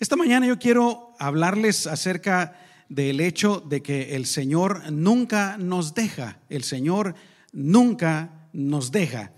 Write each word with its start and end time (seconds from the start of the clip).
Esta 0.00 0.16
mañana 0.16 0.48
yo 0.48 0.58
quiero 0.58 1.14
hablarles 1.20 1.86
acerca 1.86 2.58
del 2.88 3.20
hecho 3.20 3.60
de 3.60 3.80
que 3.80 4.16
el 4.16 4.26
Señor 4.26 4.90
nunca 4.90 5.56
nos 5.56 5.94
deja, 5.94 6.40
el 6.48 6.64
Señor 6.64 7.14
nunca 7.52 8.48
nos 8.52 8.90
deja. 8.90 9.32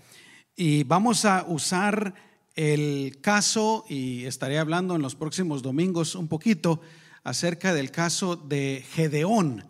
Y 0.55 0.83
vamos 0.83 1.25
a 1.25 1.45
usar 1.47 2.15
el 2.55 3.19
caso, 3.21 3.85
y 3.87 4.25
estaré 4.25 4.57
hablando 4.57 4.95
en 4.95 5.03
los 5.03 5.15
próximos 5.15 5.61
domingos 5.61 6.15
un 6.15 6.27
poquito 6.27 6.81
acerca 7.23 7.75
del 7.75 7.91
caso 7.91 8.35
de 8.35 8.83
Gedeón 8.93 9.63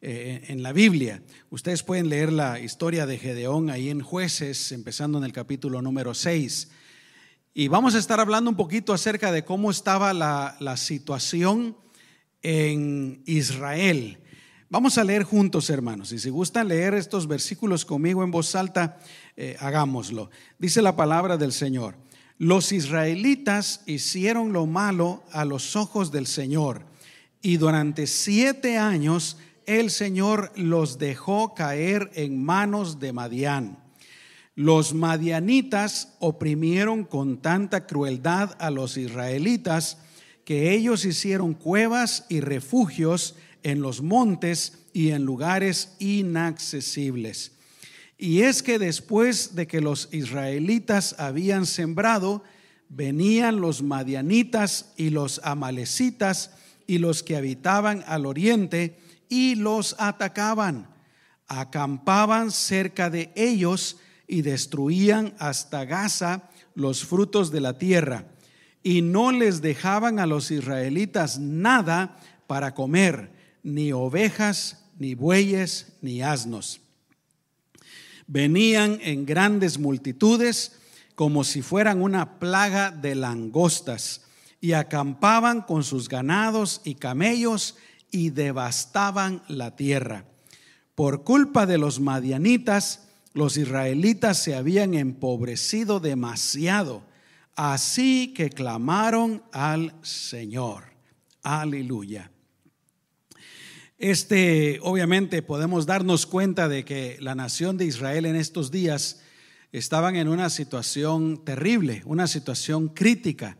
eh, 0.00 0.44
en 0.48 0.62
la 0.62 0.72
Biblia. 0.72 1.22
Ustedes 1.50 1.82
pueden 1.82 2.08
leer 2.08 2.32
la 2.32 2.58
historia 2.60 3.04
de 3.04 3.18
Gedeón 3.18 3.68
ahí 3.68 3.90
en 3.90 4.00
jueces, 4.00 4.72
empezando 4.72 5.18
en 5.18 5.24
el 5.24 5.34
capítulo 5.34 5.82
número 5.82 6.14
6. 6.14 6.70
Y 7.52 7.66
vamos 7.66 7.96
a 7.96 7.98
estar 7.98 8.20
hablando 8.20 8.48
un 8.48 8.56
poquito 8.56 8.92
acerca 8.92 9.32
de 9.32 9.44
cómo 9.44 9.72
estaba 9.72 10.12
la, 10.12 10.76
situación 10.76 11.76
en 12.42 13.24
Israel. 13.26 14.18
Vamos 14.68 14.98
a 14.98 15.04
leer 15.04 15.24
juntos, 15.24 15.68
hermanos. 15.68 16.12
Y 16.12 16.20
si 16.20 16.30
gustan 16.30 16.68
leer 16.68 16.94
estos 16.94 17.26
versículos 17.26 17.84
conmigo 17.84 18.22
en 18.22 18.30
voz 18.30 18.54
alta, 18.54 18.98
eh, 19.36 19.56
hagámoslo. 19.58 20.30
Dice 20.60 20.80
la 20.80 20.94
palabra 20.94 21.36
del 21.36 21.50
Señor. 21.50 21.96
Los 22.38 22.70
israelitas 22.70 23.82
hicieron 23.84 24.52
lo 24.52 24.66
malo 24.66 25.24
a 25.32 25.44
los 25.44 25.74
ojos 25.74 26.12
del 26.12 26.28
Señor 26.28 26.84
y 27.42 27.56
durante 27.56 28.06
siete 28.06 28.78
años 28.78 29.38
el 29.66 29.90
Señor 29.90 30.52
los 30.54 30.98
dejó 30.98 31.52
caer 31.54 32.12
en 32.14 32.42
manos 32.42 33.00
de 33.00 33.12
Madián. 33.12 33.89
Los 34.54 34.94
madianitas 34.94 36.16
oprimieron 36.18 37.04
con 37.04 37.40
tanta 37.40 37.86
crueldad 37.86 38.56
a 38.58 38.70
los 38.70 38.96
israelitas 38.96 39.98
que 40.44 40.72
ellos 40.72 41.04
hicieron 41.04 41.54
cuevas 41.54 42.26
y 42.28 42.40
refugios 42.40 43.36
en 43.62 43.82
los 43.82 44.02
montes 44.02 44.78
y 44.92 45.10
en 45.10 45.24
lugares 45.24 45.94
inaccesibles. 45.98 47.52
Y 48.18 48.42
es 48.42 48.62
que 48.62 48.78
después 48.78 49.54
de 49.54 49.66
que 49.66 49.80
los 49.80 50.08
israelitas 50.12 51.14
habían 51.18 51.64
sembrado, 51.66 52.42
venían 52.88 53.60
los 53.60 53.82
madianitas 53.82 54.92
y 54.96 55.10
los 55.10 55.40
amalecitas 55.44 56.50
y 56.86 56.98
los 56.98 57.22
que 57.22 57.36
habitaban 57.36 58.04
al 58.06 58.26
oriente 58.26 58.98
y 59.28 59.54
los 59.54 59.94
atacaban. 59.98 60.88
Acampaban 61.46 62.50
cerca 62.50 63.08
de 63.08 63.30
ellos 63.36 63.96
y 64.30 64.42
destruían 64.42 65.34
hasta 65.40 65.84
Gaza 65.84 66.48
los 66.76 67.04
frutos 67.04 67.50
de 67.50 67.60
la 67.60 67.78
tierra, 67.78 68.26
y 68.82 69.02
no 69.02 69.32
les 69.32 69.60
dejaban 69.60 70.20
a 70.20 70.26
los 70.26 70.52
israelitas 70.52 71.40
nada 71.40 72.16
para 72.46 72.72
comer, 72.74 73.32
ni 73.64 73.92
ovejas, 73.92 74.84
ni 74.98 75.14
bueyes, 75.14 75.94
ni 76.00 76.22
asnos. 76.22 76.80
Venían 78.28 79.00
en 79.02 79.26
grandes 79.26 79.78
multitudes 79.78 80.78
como 81.16 81.42
si 81.42 81.60
fueran 81.60 82.00
una 82.00 82.38
plaga 82.38 82.92
de 82.92 83.16
langostas, 83.16 84.22
y 84.60 84.72
acampaban 84.72 85.62
con 85.62 85.82
sus 85.82 86.08
ganados 86.08 86.82
y 86.84 86.94
camellos 86.94 87.76
y 88.10 88.30
devastaban 88.30 89.42
la 89.48 89.74
tierra. 89.74 90.26
Por 90.94 91.24
culpa 91.24 91.66
de 91.66 91.78
los 91.78 91.98
madianitas, 91.98 93.09
los 93.32 93.56
israelitas 93.56 94.42
se 94.42 94.54
habían 94.54 94.94
empobrecido 94.94 96.00
demasiado, 96.00 97.04
así 97.54 98.34
que 98.34 98.50
clamaron 98.50 99.42
al 99.52 99.94
Señor. 100.02 100.84
Aleluya. 101.42 102.30
Este, 103.98 104.78
obviamente, 104.82 105.42
podemos 105.42 105.86
darnos 105.86 106.26
cuenta 106.26 106.68
de 106.68 106.84
que 106.84 107.18
la 107.20 107.34
nación 107.34 107.76
de 107.76 107.84
Israel 107.84 108.24
en 108.24 108.34
estos 108.34 108.70
días 108.70 109.20
estaban 109.72 110.16
en 110.16 110.26
una 110.26 110.50
situación 110.50 111.44
terrible, 111.44 112.02
una 112.06 112.26
situación 112.26 112.88
crítica. 112.88 113.58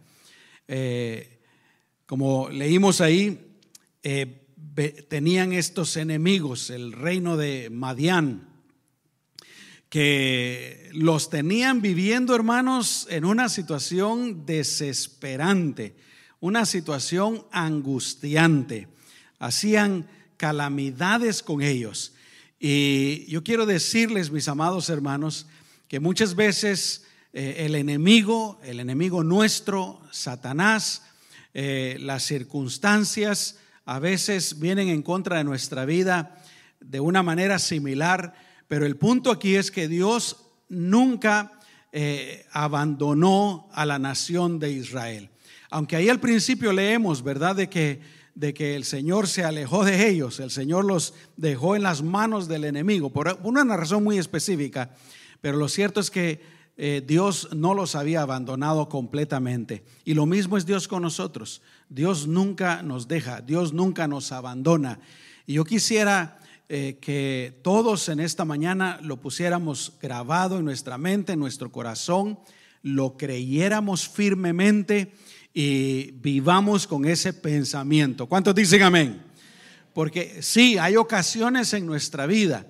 Eh, 0.67 1.41
como 2.07 2.49
leímos 2.49 3.01
ahí, 3.01 3.59
eh, 4.03 4.47
tenían 5.09 5.53
estos 5.53 5.97
enemigos, 5.97 6.71
el 6.71 6.93
reino 6.93 7.37
de 7.37 7.69
Madián, 7.71 8.50
que 9.91 10.89
los 10.93 11.31
tenían 11.31 11.83
viviendo, 11.83 12.35
hermanos, 12.35 13.09
en 13.11 13.25
una 13.25 13.49
situación 13.49 14.47
desesperante, 14.47 15.97
una 16.39 16.65
situación 16.65 17.45
angustiante. 17.51 18.87
Hacían 19.41 20.09
calamidades 20.37 21.43
con 21.43 21.61
ellos. 21.61 22.15
Y 22.61 23.27
yo 23.27 23.43
quiero 23.43 23.67
decirles, 23.67 24.31
mis 24.31 24.47
amados 24.47 24.89
hermanos, 24.91 25.47
que 25.89 25.99
muchas 25.99 26.37
veces 26.37 27.05
eh, 27.33 27.57
el 27.67 27.75
enemigo, 27.75 28.61
el 28.63 28.79
enemigo 28.79 29.25
nuestro, 29.25 30.01
Satanás, 30.13 31.03
eh, 31.53 31.97
las 31.99 32.23
circunstancias 32.23 33.59
a 33.87 33.99
veces 33.99 34.61
vienen 34.61 34.89
en 34.89 35.03
contra 35.03 35.39
de 35.39 35.45
nuestra 35.45 35.85
vida 35.85 36.41
de 36.79 37.01
una 37.01 37.25
manera 37.25 37.59
similar 37.59 38.50
pero 38.71 38.87
el 38.87 38.97
punto 38.97 39.33
aquí 39.33 39.57
es 39.57 39.73
que 39.73 39.89
Dios 39.89 40.47
nunca 40.69 41.59
eh, 41.91 42.47
abandonó 42.53 43.69
a 43.73 43.85
la 43.85 43.99
nación 43.99 44.61
de 44.61 44.71
Israel. 44.71 45.29
Aunque 45.71 45.97
ahí 45.97 46.09
al 46.09 46.21
principio 46.21 46.73
leemos, 46.73 47.25
¿verdad? 47.25 47.57
De 47.57 47.69
que, 47.69 48.01
de 48.37 48.55
que 48.55 48.77
el 48.77 48.85
Señor 48.85 49.27
se 49.27 49.43
alejó 49.43 49.85
de 49.85 50.09
ellos, 50.09 50.39
el 50.39 50.53
Señor 50.53 50.85
los 50.85 51.15
dejó 51.37 51.75
en 51.75 51.83
las 51.83 52.05
manos 52.05 52.47
del 52.47 52.63
enemigo, 52.63 53.11
por 53.11 53.41
una 53.43 53.65
razón 53.77 54.05
muy 54.05 54.19
específica. 54.19 54.95
Pero 55.41 55.57
lo 55.57 55.69
cierto 55.69 55.99
es 55.99 56.09
que 56.09 56.41
eh, 56.77 57.03
Dios 57.05 57.49
no 57.53 57.75
los 57.75 57.97
había 57.97 58.23
abandonado 58.23 58.89
completamente. 58.89 59.83
Y 60.05 60.15
lo 60.15 60.27
mismo 60.27 60.57
es 60.57 60.65
Dios 60.65 60.87
con 60.87 61.03
nosotros. 61.03 61.61
Dios 61.89 62.29
nunca 62.29 62.85
nos 62.85 63.09
deja, 63.09 63.41
Dios 63.41 63.73
nunca 63.73 64.07
nos 64.07 64.31
abandona. 64.31 65.01
Y 65.45 65.55
yo 65.55 65.65
quisiera 65.65 66.40
eh, 66.73 66.99
que 67.01 67.59
todos 67.63 68.09
en 68.09 68.21
esta 68.21 68.45
mañana 68.45 69.01
lo 69.03 69.17
pusiéramos 69.17 69.95
grabado 70.01 70.57
en 70.57 70.65
nuestra 70.65 70.99
mente, 70.99 71.33
en 71.33 71.41
nuestro 71.41 71.73
corazón, 71.73 72.39
lo 72.85 73.17
creyéramos 73.17 74.09
firmemente 74.09 75.13
y 75.53 76.13
vivamos 76.13 76.87
con 76.87 77.07
ese 77.07 77.33
pensamiento. 77.33 78.29
¿Cuántos 78.29 78.55
dicen 78.55 78.85
amén? 78.85 79.21
Porque 79.93 80.43
sí, 80.43 80.79
hay 80.79 80.95
ocasiones 80.95 81.73
en 81.73 81.87
nuestra 81.87 82.27
vida. 82.27 82.69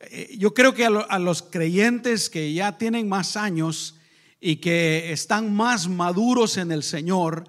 Eh, 0.00 0.34
yo 0.36 0.52
creo 0.52 0.74
que 0.74 0.86
a 0.86 1.18
los 1.20 1.42
creyentes 1.42 2.30
que 2.30 2.52
ya 2.52 2.78
tienen 2.78 3.08
más 3.08 3.36
años 3.36 3.94
y 4.40 4.56
que 4.56 5.12
están 5.12 5.54
más 5.54 5.86
maduros 5.86 6.56
en 6.56 6.72
el 6.72 6.82
Señor, 6.82 7.44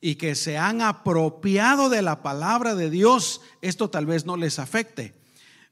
y 0.00 0.14
que 0.14 0.34
se 0.34 0.56
han 0.56 0.80
apropiado 0.80 1.88
de 1.88 2.02
la 2.02 2.22
palabra 2.22 2.74
de 2.74 2.88
Dios, 2.88 3.40
esto 3.60 3.90
tal 3.90 4.06
vez 4.06 4.24
no 4.24 4.36
les 4.36 4.58
afecte. 4.58 5.17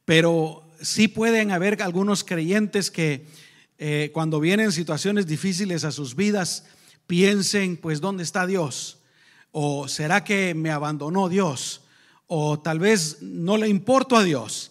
Pero 0.06 0.62
sí 0.80 1.08
pueden 1.08 1.50
haber 1.50 1.82
algunos 1.82 2.24
creyentes 2.24 2.90
que 2.90 3.26
eh, 3.76 4.10
cuando 4.14 4.40
vienen 4.40 4.72
situaciones 4.72 5.26
difíciles 5.26 5.84
a 5.84 5.92
sus 5.92 6.14
vidas, 6.14 6.64
piensen, 7.06 7.76
pues, 7.76 8.00
¿dónde 8.00 8.22
está 8.22 8.46
Dios? 8.46 9.00
¿O 9.50 9.88
será 9.88 10.22
que 10.22 10.54
me 10.54 10.70
abandonó 10.70 11.28
Dios? 11.28 11.82
O 12.28 12.60
tal 12.60 12.78
vez 12.78 13.18
no 13.20 13.56
le 13.56 13.68
importo 13.68 14.16
a 14.16 14.22
Dios. 14.22 14.70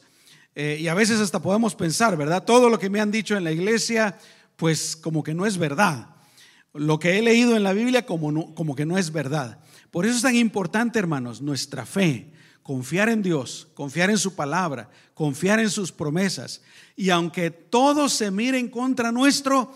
Eh, 0.56 0.78
y 0.80 0.88
a 0.88 0.94
veces 0.94 1.20
hasta 1.20 1.42
podemos 1.42 1.76
pensar, 1.76 2.16
¿verdad? 2.16 2.46
Todo 2.46 2.70
lo 2.70 2.80
que 2.80 2.90
me 2.90 3.02
han 3.02 3.12
dicho 3.12 3.36
en 3.36 3.44
la 3.44 3.52
iglesia, 3.52 4.18
pues 4.56 4.96
como 4.96 5.22
que 5.22 5.34
no 5.34 5.46
es 5.46 5.58
verdad. 5.58 6.16
Lo 6.74 6.98
que 6.98 7.18
he 7.18 7.22
leído 7.22 7.58
en 7.58 7.64
la 7.64 7.74
Biblia 7.74 8.06
como, 8.06 8.56
como 8.56 8.74
que 8.74 8.86
no 8.86 8.98
es 8.98 9.12
verdad. 9.12 9.60
Por 9.92 10.06
eso 10.06 10.16
es 10.16 10.22
tan 10.22 10.36
importante, 10.36 10.98
hermanos, 10.98 11.42
nuestra 11.42 11.86
fe 11.86 12.32
confiar 12.66 13.10
en 13.10 13.22
Dios, 13.22 13.68
confiar 13.76 14.10
en 14.10 14.18
su 14.18 14.34
palabra, 14.34 14.90
confiar 15.14 15.60
en 15.60 15.70
sus 15.70 15.92
promesas. 15.92 16.64
Y 16.96 17.12
aunque 17.12 17.52
todos 17.52 18.12
se 18.12 18.32
miren 18.32 18.70
contra 18.70 19.12
nuestro, 19.12 19.72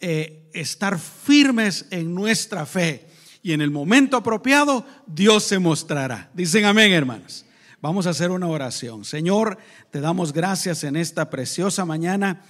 eh, 0.00 0.50
estar 0.52 0.98
firmes 0.98 1.86
en 1.90 2.12
nuestra 2.12 2.66
fe. 2.66 3.06
Y 3.44 3.52
en 3.52 3.60
el 3.60 3.70
momento 3.70 4.16
apropiado, 4.16 4.84
Dios 5.06 5.44
se 5.44 5.60
mostrará. 5.60 6.32
Dicen 6.34 6.64
amén, 6.64 6.90
hermanos. 6.90 7.44
Vamos 7.80 8.08
a 8.08 8.10
hacer 8.10 8.32
una 8.32 8.48
oración. 8.48 9.04
Señor, 9.04 9.56
te 9.92 10.00
damos 10.00 10.32
gracias 10.32 10.82
en 10.82 10.96
esta 10.96 11.30
preciosa 11.30 11.84
mañana 11.84 12.42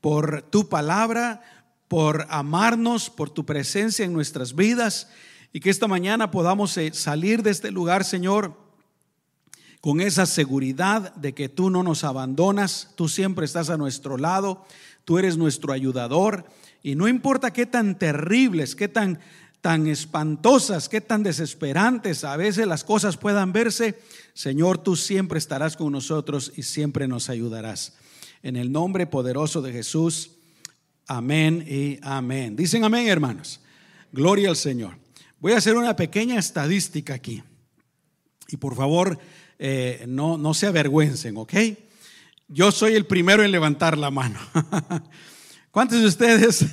por 0.00 0.42
tu 0.42 0.68
palabra, 0.68 1.42
por 1.88 2.24
amarnos, 2.30 3.10
por 3.10 3.30
tu 3.30 3.44
presencia 3.44 4.04
en 4.04 4.12
nuestras 4.12 4.54
vidas 4.54 5.08
y 5.52 5.58
que 5.58 5.70
esta 5.70 5.88
mañana 5.88 6.30
podamos 6.30 6.76
eh, 6.76 6.92
salir 6.94 7.42
de 7.42 7.50
este 7.50 7.72
lugar, 7.72 8.04
Señor 8.04 8.69
con 9.80 10.00
esa 10.00 10.26
seguridad 10.26 11.14
de 11.14 11.34
que 11.34 11.48
tú 11.48 11.70
no 11.70 11.82
nos 11.82 12.04
abandonas, 12.04 12.90
tú 12.96 13.08
siempre 13.08 13.46
estás 13.46 13.70
a 13.70 13.76
nuestro 13.76 14.18
lado, 14.18 14.64
tú 15.04 15.18
eres 15.18 15.36
nuestro 15.36 15.72
ayudador 15.72 16.44
y 16.82 16.94
no 16.94 17.08
importa 17.08 17.52
qué 17.52 17.66
tan 17.66 17.98
terribles, 17.98 18.74
qué 18.74 18.88
tan 18.88 19.20
tan 19.60 19.86
espantosas, 19.86 20.88
qué 20.88 21.00
tan 21.00 21.22
desesperantes 21.22 22.24
a 22.24 22.36
veces 22.36 22.66
las 22.66 22.84
cosas 22.84 23.16
puedan 23.16 23.52
verse, 23.52 24.00
Señor, 24.32 24.78
tú 24.78 24.96
siempre 24.96 25.38
estarás 25.38 25.76
con 25.76 25.92
nosotros 25.92 26.52
y 26.56 26.62
siempre 26.62 27.06
nos 27.06 27.28
ayudarás. 27.28 27.94
En 28.42 28.56
el 28.56 28.72
nombre 28.72 29.06
poderoso 29.06 29.60
de 29.60 29.72
Jesús, 29.72 30.32
amén 31.06 31.64
y 31.68 31.98
amén. 32.02 32.56
Dicen 32.56 32.84
amén, 32.84 33.06
hermanos. 33.06 33.60
Gloria 34.12 34.48
al 34.48 34.56
Señor. 34.56 34.96
Voy 35.40 35.52
a 35.52 35.58
hacer 35.58 35.76
una 35.76 35.94
pequeña 35.94 36.38
estadística 36.38 37.14
aquí. 37.14 37.42
Y 38.48 38.56
por 38.56 38.74
favor, 38.74 39.18
eh, 39.62 40.06
no, 40.08 40.38
no 40.38 40.54
se 40.54 40.66
avergüencen, 40.66 41.36
¿ok? 41.36 41.52
Yo 42.48 42.72
soy 42.72 42.94
el 42.94 43.04
primero 43.04 43.44
en 43.44 43.52
levantar 43.52 43.98
la 43.98 44.10
mano. 44.10 44.38
¿Cuántos 45.70 46.00
de 46.00 46.06
ustedes, 46.06 46.64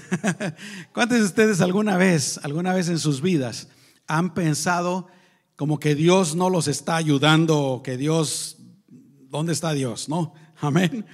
cuántos 0.94 1.20
de 1.20 1.26
ustedes 1.26 1.60
alguna 1.60 1.98
vez, 1.98 2.40
alguna 2.44 2.74
vez 2.74 2.88
en 2.88 2.98
sus 2.98 3.22
vidas 3.22 3.68
han 4.08 4.34
pensado 4.34 5.10
como 5.58 5.80
que 5.80 5.96
Dios 5.96 6.38
no 6.38 6.50
los 6.50 6.70
está 6.70 6.96
ayudando, 6.96 7.82
que 7.84 7.98
Dios, 7.98 8.56
¿dónde 8.88 9.52
está 9.52 9.74
Dios? 9.74 10.08
¿No? 10.08 10.34
Amén. 10.62 11.06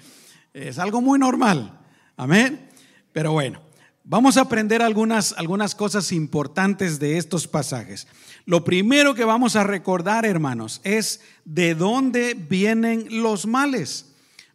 Es 0.53 0.77
algo 0.77 1.01
muy 1.01 1.17
normal. 1.17 1.79
Amén. 2.15 2.69
Pero 3.13 3.31
bueno, 3.31 3.63
vamos 4.03 4.37
a 4.37 4.41
aprender 4.41 4.83
algunas, 4.83 5.33
algunas 5.39 5.73
cosas 5.73 6.11
importantes 6.11 6.99
de 6.99 7.17
estos 7.17 7.47
pasajes. 7.47 8.07
Lo 8.45 8.63
primero 8.63 9.16
que 9.16 9.24
vamos 9.24 9.56
a 9.56 9.63
recordar, 9.63 10.25
hermanos, 10.25 10.81
es 10.84 11.22
de 11.45 11.75
dónde 11.75 12.34
vienen 12.34 13.22
los 13.22 13.45
males. 13.45 14.13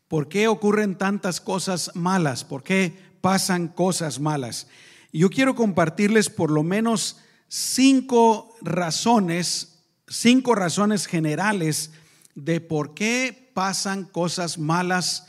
¿Por 0.09 0.29
qué 0.29 0.49
ocurren 0.49 0.97
tantas 0.97 1.41
cosas 1.41 1.91
malas? 1.95 2.45
¿Por 2.45 2.63
qué 2.63 3.09
pasan 3.21 3.69
cosas 3.69 4.21
malas. 4.21 4.67
Yo 5.13 5.31
quiero 5.31 5.55
compartirles 5.55 6.31
por 6.31 6.51
lo 6.51 6.63
menos 6.63 7.19
cinco 7.49 8.55
razones, 8.61 9.83
cinco 10.07 10.55
razones 10.55 11.07
generales 11.07 11.93
de 12.35 12.61
por 12.61 12.95
qué 12.95 13.51
pasan 13.55 14.05
cosas 14.05 14.59
malas 14.59 15.27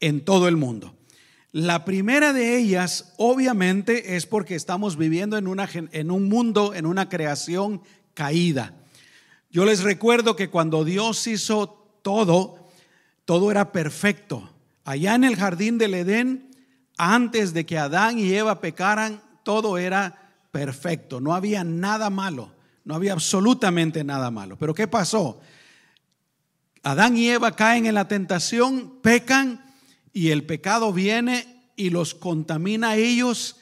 en 0.00 0.24
todo 0.24 0.48
el 0.48 0.56
mundo. 0.56 0.96
La 1.52 1.84
primera 1.84 2.32
de 2.32 2.56
ellas, 2.58 3.12
obviamente, 3.16 4.16
es 4.16 4.26
porque 4.26 4.54
estamos 4.54 4.96
viviendo 4.96 5.36
en, 5.36 5.48
una, 5.48 5.68
en 5.72 6.10
un 6.10 6.28
mundo, 6.28 6.74
en 6.74 6.86
una 6.86 7.08
creación 7.08 7.82
caída. 8.14 8.74
Yo 9.50 9.64
les 9.64 9.82
recuerdo 9.82 10.36
que 10.36 10.48
cuando 10.48 10.84
Dios 10.84 11.26
hizo 11.26 11.98
todo, 12.02 12.70
todo 13.24 13.50
era 13.50 13.72
perfecto. 13.72 14.48
Allá 14.84 15.16
en 15.16 15.24
el 15.24 15.34
jardín 15.34 15.76
del 15.76 15.94
Edén, 15.94 16.50
antes 16.96 17.52
de 17.52 17.66
que 17.66 17.78
Adán 17.78 18.18
y 18.18 18.32
Eva 18.32 18.60
pecaran, 18.60 19.20
todo 19.42 19.76
era 19.76 20.34
perfecto, 20.52 21.20
no 21.20 21.34
había 21.34 21.64
nada 21.64 22.10
malo, 22.10 22.52
no 22.84 22.94
había 22.94 23.12
absolutamente 23.12 24.04
nada 24.04 24.30
malo. 24.30 24.56
Pero 24.56 24.74
¿qué 24.74 24.86
pasó? 24.86 25.40
Adán 26.82 27.16
y 27.16 27.28
Eva 27.28 27.56
caen 27.56 27.86
en 27.86 27.94
la 27.94 28.06
tentación, 28.06 29.00
pecan 29.02 29.64
y 30.12 30.30
el 30.30 30.44
pecado 30.44 30.92
viene 30.92 31.72
y 31.76 31.90
los 31.90 32.14
contamina 32.14 32.90
a 32.90 32.96
ellos. 32.96 33.56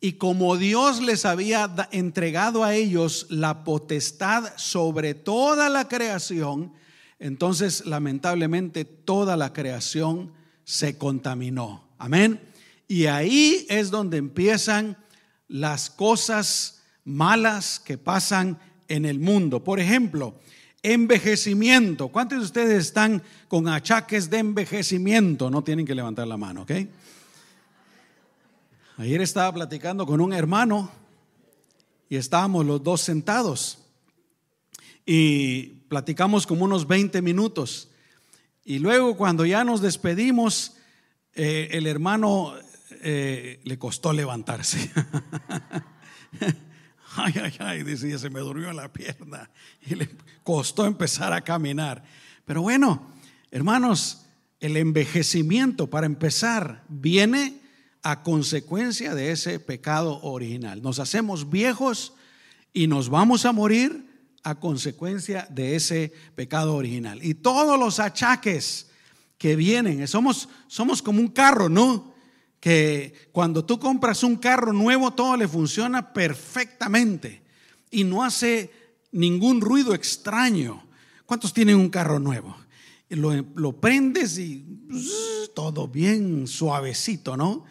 Y 0.00 0.14
como 0.14 0.56
Dios 0.56 1.00
les 1.02 1.24
había 1.24 1.88
entregado 1.90 2.64
a 2.64 2.74
ellos 2.74 3.26
la 3.30 3.64
potestad 3.64 4.52
sobre 4.56 5.14
toda 5.14 5.68
la 5.68 5.88
creación, 5.88 6.72
entonces 7.18 7.86
lamentablemente 7.86 8.84
toda 8.84 9.36
la 9.36 9.52
creación 9.52 10.32
se 10.64 10.98
contaminó. 10.98 11.88
Amén. 11.98 12.40
Y 12.88 13.06
ahí 13.06 13.66
es 13.68 13.90
donde 13.90 14.18
empiezan 14.18 14.96
las 15.48 15.90
cosas 15.90 16.82
malas 17.04 17.80
que 17.80 17.98
pasan 17.98 18.58
en 18.88 19.04
el 19.04 19.18
mundo. 19.18 19.64
Por 19.64 19.80
ejemplo, 19.80 20.38
envejecimiento. 20.92 22.08
¿Cuántos 22.08 22.38
de 22.38 22.44
ustedes 22.44 22.86
están 22.86 23.22
con 23.48 23.66
achaques 23.68 24.30
de 24.30 24.38
envejecimiento? 24.38 25.50
No 25.50 25.64
tienen 25.64 25.84
que 25.84 25.94
levantar 25.94 26.28
la 26.28 26.36
mano, 26.36 26.62
¿ok? 26.62 26.70
Ayer 28.98 29.20
estaba 29.20 29.52
platicando 29.52 30.06
con 30.06 30.20
un 30.20 30.32
hermano 30.32 30.90
y 32.08 32.16
estábamos 32.16 32.64
los 32.64 32.82
dos 32.82 33.00
sentados 33.00 33.78
y 35.04 35.66
platicamos 35.88 36.46
como 36.46 36.64
unos 36.64 36.86
20 36.86 37.20
minutos. 37.20 37.90
Y 38.64 38.78
luego 38.78 39.16
cuando 39.16 39.44
ya 39.44 39.64
nos 39.64 39.80
despedimos, 39.80 40.76
eh, 41.34 41.68
el 41.72 41.88
hermano 41.88 42.54
eh, 43.02 43.60
le 43.64 43.78
costó 43.78 44.12
levantarse. 44.12 44.90
ay, 47.16 47.34
ay, 47.42 47.54
ay, 47.58 47.82
decía, 47.82 48.18
se 48.18 48.30
me 48.30 48.40
durmió 48.40 48.72
la 48.72 48.92
pierna 48.92 49.50
y 49.86 49.94
le 49.94 50.08
costó 50.42 50.86
empezar 50.86 51.32
a 51.32 51.42
caminar. 51.42 52.04
Pero 52.44 52.62
bueno, 52.62 53.10
hermanos, 53.50 54.26
el 54.60 54.76
envejecimiento, 54.76 55.88
para 55.88 56.06
empezar, 56.06 56.84
viene 56.88 57.60
a 58.02 58.22
consecuencia 58.22 59.14
de 59.14 59.32
ese 59.32 59.58
pecado 59.58 60.20
original. 60.22 60.80
Nos 60.82 60.98
hacemos 60.98 61.50
viejos 61.50 62.14
y 62.72 62.86
nos 62.86 63.08
vamos 63.08 63.44
a 63.44 63.52
morir 63.52 64.06
a 64.42 64.54
consecuencia 64.60 65.46
de 65.50 65.74
ese 65.74 66.12
pecado 66.36 66.76
original. 66.76 67.18
Y 67.22 67.34
todos 67.34 67.78
los 67.78 67.98
achaques 67.98 68.86
que 69.38 69.56
vienen, 69.56 70.06
somos, 70.06 70.48
somos 70.68 71.02
como 71.02 71.20
un 71.20 71.28
carro, 71.28 71.68
¿no? 71.68 72.14
Que 72.60 73.28
cuando 73.32 73.64
tú 73.64 73.78
compras 73.78 74.22
un 74.22 74.36
carro 74.36 74.72
nuevo 74.72 75.12
todo 75.12 75.36
le 75.36 75.48
funciona 75.48 76.12
perfectamente 76.12 77.42
y 77.90 78.04
no 78.04 78.24
hace 78.24 78.70
ningún 79.12 79.60
ruido 79.60 79.94
extraño. 79.94 80.84
¿Cuántos 81.24 81.52
tienen 81.52 81.76
un 81.76 81.88
carro 81.88 82.18
nuevo? 82.18 82.56
Lo, 83.08 83.80
prendes 83.80 84.38
y 84.38 84.64
todo 85.54 85.88
bien 85.88 86.46
suavecito, 86.46 87.36
¿no? 87.36 87.64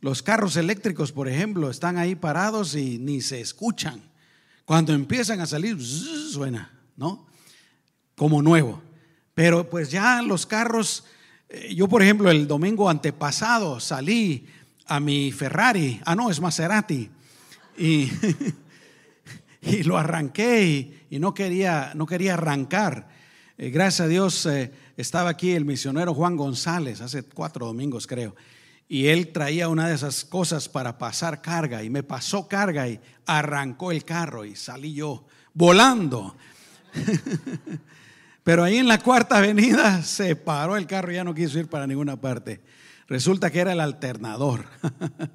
Los 0.00 0.22
carros 0.22 0.56
eléctricos, 0.56 1.12
por 1.12 1.28
ejemplo, 1.28 1.70
están 1.70 1.96
ahí 1.96 2.14
parados 2.14 2.74
y 2.74 2.98
ni 2.98 3.22
se 3.22 3.40
escuchan. 3.40 4.02
Cuando 4.66 4.92
empiezan 4.92 5.40
a 5.40 5.46
salir, 5.46 5.82
suena, 5.82 6.70
¿no? 6.96 7.26
Como 8.14 8.42
nuevo. 8.42 8.82
Pero 9.34 9.68
pues 9.68 9.90
ya 9.90 10.22
los 10.22 10.46
carros 10.46 11.04
yo, 11.70 11.88
por 11.88 12.02
ejemplo, 12.02 12.30
el 12.30 12.46
domingo 12.46 12.88
antepasado 12.88 13.80
salí 13.80 14.46
a 14.86 15.00
mi 15.00 15.32
Ferrari, 15.32 16.00
ah, 16.04 16.14
no, 16.14 16.30
es 16.30 16.40
Maserati, 16.40 17.10
y, 17.78 18.10
y 19.62 19.82
lo 19.82 19.96
arranqué 19.96 20.94
y, 21.10 21.18
no, 21.18 21.32
quería, 21.32 21.92
no 21.94 22.06
quería 22.06 22.34
arrancar. 22.34 23.08
Eh, 23.56 23.70
gracias 23.70 24.00
a 24.00 24.08
Dios 24.08 24.46
eh, 24.46 24.72
estaba 24.96 25.30
aquí 25.30 25.52
el 25.52 25.64
misionero 25.64 26.12
Juan 26.12 26.36
González, 26.36 27.00
hace 27.00 27.22
cuatro 27.22 27.66
domingos 27.66 28.06
creo, 28.06 28.34
y 28.88 29.06
él 29.06 29.32
traía 29.32 29.68
una 29.68 29.88
de 29.88 29.94
esas 29.94 30.24
cosas 30.24 30.68
para 30.68 30.98
pasar 30.98 31.40
carga 31.40 31.82
y 31.82 31.90
me 31.90 32.02
pasó 32.02 32.48
carga 32.48 32.88
y 32.88 33.00
arrancó 33.26 33.92
el 33.92 34.04
carro 34.04 34.44
y 34.44 34.56
salí 34.56 34.94
yo 34.94 35.26
volando. 35.54 36.36
Pero 38.44 38.62
ahí 38.62 38.76
en 38.76 38.88
la 38.88 38.98
cuarta 38.98 39.38
avenida 39.38 40.02
se 40.02 40.36
paró 40.36 40.76
el 40.76 40.86
carro 40.86 41.10
y 41.10 41.14
ya 41.14 41.24
no 41.24 41.34
quiso 41.34 41.58
ir 41.58 41.68
para 41.68 41.86
ninguna 41.86 42.20
parte. 42.20 42.60
Resulta 43.08 43.50
que 43.50 43.60
era 43.60 43.72
el 43.72 43.80
alternador. 43.80 44.66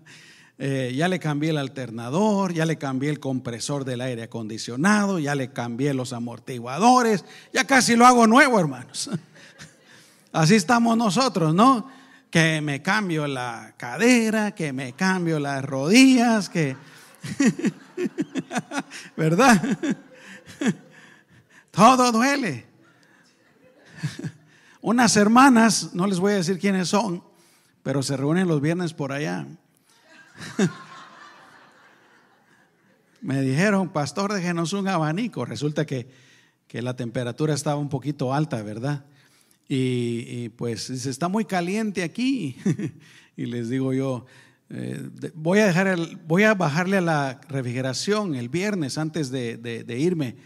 Eh, 0.61 0.93
ya 0.93 1.07
le 1.07 1.19
cambié 1.19 1.51
el 1.51 1.57
alternador, 1.57 2.53
ya 2.53 2.65
le 2.65 2.77
cambié 2.77 3.09
el 3.09 3.21
compresor 3.21 3.85
del 3.85 4.01
aire 4.01 4.23
acondicionado, 4.23 5.17
ya 5.17 5.33
le 5.33 5.53
cambié 5.53 5.93
los 5.93 6.11
amortiguadores, 6.11 7.23
ya 7.53 7.63
casi 7.63 7.95
lo 7.95 8.05
hago 8.05 8.27
nuevo, 8.27 8.59
hermanos. 8.59 9.09
Así 10.33 10.55
estamos 10.55 10.97
nosotros, 10.97 11.55
¿no? 11.55 11.89
Que 12.29 12.59
me 12.59 12.81
cambio 12.81 13.25
la 13.25 13.73
cadera, 13.77 14.53
que 14.53 14.73
me 14.73 14.91
cambio 14.91 15.39
las 15.39 15.63
rodillas, 15.63 16.49
que... 16.49 16.75
¿Verdad? 19.15 19.79
Todo 21.71 22.11
duele. 22.11 22.68
Unas 24.81 25.15
hermanas, 25.17 25.93
no 25.93 26.07
les 26.07 26.19
voy 26.19 26.33
a 26.33 26.37
decir 26.37 26.59
quiénes 26.59 26.89
son, 26.89 27.23
pero 27.83 28.01
se 28.03 28.17
reúnen 28.17 28.47
los 28.47 28.61
viernes 28.61 28.93
por 28.93 29.11
allá. 29.11 29.45
Me 33.21 33.41
dijeron, 33.41 33.89
pastor, 33.89 34.31
déjenos 34.33 34.71
un 34.73 34.87
abanico. 34.87 35.43
Resulta 35.43 35.85
que, 35.85 36.09
que 36.67 36.81
la 36.81 36.95
temperatura 36.95 37.53
estaba 37.53 37.75
un 37.75 37.89
poquito 37.89 38.33
alta, 38.33 38.61
¿verdad? 38.63 39.03
Y, 39.67 40.49
pues 40.49 40.87
dice, 40.87 41.09
está 41.09 41.27
muy 41.27 41.45
caliente 41.45 42.01
aquí. 42.03 42.55
y 43.37 43.45
les 43.45 43.69
digo 43.69 43.93
yo, 43.93 44.25
eh, 44.69 45.09
voy, 45.35 45.59
a 45.59 45.67
dejar 45.67 45.99
voy 46.25 46.43
a 46.43 46.53
bajarle 46.53 46.97
a 46.97 47.01
la 47.01 47.41
refrigeración 47.49 48.35
el 48.35 48.49
viernes 48.49 48.97
antes 48.97 49.29
de 49.29 49.97
irme 49.99 50.37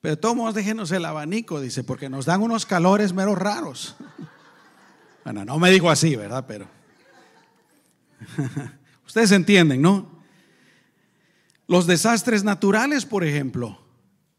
pero 0.00 0.18
todos 0.18 0.54
déjenos 0.54 0.90
el 0.92 1.04
abanico, 1.04 1.60
dice, 1.60 1.84
porque 1.84 2.08
nos 2.08 2.24
dan 2.24 2.42
unos 2.42 2.64
calores 2.64 3.12
meros 3.12 3.38
raros. 3.38 3.96
Bueno, 5.24 5.44
no 5.44 5.58
me 5.58 5.70
dijo 5.70 5.90
así, 5.90 6.16
¿verdad? 6.16 6.46
Pero 6.48 6.66
ustedes 9.06 9.32
entienden, 9.32 9.82
¿no? 9.82 10.20
Los 11.66 11.86
desastres 11.86 12.42
naturales, 12.42 13.04
por 13.04 13.24
ejemplo, 13.24 13.80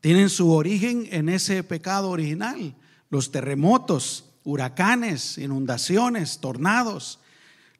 tienen 0.01 0.29
su 0.29 0.51
origen 0.51 1.07
en 1.11 1.29
ese 1.29 1.63
pecado 1.63 2.09
original. 2.09 2.75
Los 3.09 3.31
terremotos, 3.31 4.25
huracanes, 4.43 5.37
inundaciones, 5.37 6.39
tornados, 6.39 7.19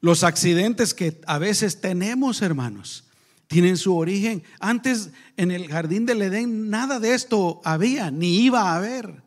los 0.00 0.24
accidentes 0.24 0.94
que 0.94 1.20
a 1.26 1.38
veces 1.38 1.80
tenemos, 1.80 2.42
hermanos, 2.42 3.04
tienen 3.52 3.76
su 3.76 3.94
origen. 3.96 4.42
Antes 4.58 5.10
en 5.36 5.50
el 5.50 5.68
jardín 5.68 6.06
del 6.06 6.22
Edén 6.22 6.70
nada 6.70 6.98
de 6.98 7.14
esto 7.14 7.60
había, 7.64 8.10
ni 8.10 8.38
iba 8.38 8.72
a 8.72 8.76
haber. 8.76 9.22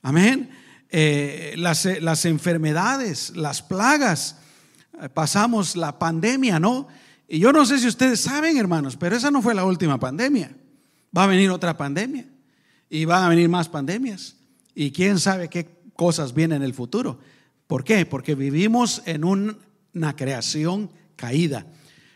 Amén. 0.00 0.50
Eh, 0.90 1.54
las, 1.56 1.84
las 2.00 2.24
enfermedades, 2.24 3.32
las 3.34 3.62
plagas, 3.62 4.38
pasamos 5.12 5.74
la 5.74 5.98
pandemia, 5.98 6.60
¿no? 6.60 6.86
Y 7.26 7.40
yo 7.40 7.52
no 7.52 7.66
sé 7.66 7.78
si 7.78 7.88
ustedes 7.88 8.20
saben, 8.20 8.56
hermanos, 8.56 8.96
pero 8.96 9.16
esa 9.16 9.30
no 9.30 9.42
fue 9.42 9.54
la 9.54 9.64
última 9.64 9.98
pandemia. 9.98 10.54
Va 11.16 11.24
a 11.24 11.28
venir 11.28 11.50
otra 11.50 11.76
pandemia 11.76 12.26
y 12.88 13.04
van 13.06 13.24
a 13.24 13.28
venir 13.28 13.48
más 13.48 13.68
pandemias. 13.68 14.36
Y 14.72 14.92
quién 14.92 15.18
sabe 15.18 15.48
qué 15.48 15.68
cosas 15.96 16.32
vienen 16.32 16.58
en 16.58 16.62
el 16.62 16.74
futuro. 16.74 17.18
¿Por 17.66 17.82
qué? 17.82 18.06
Porque 18.06 18.36
vivimos 18.36 19.02
en 19.06 19.24
una 19.24 20.14
creación 20.14 20.90
caída. 21.16 21.66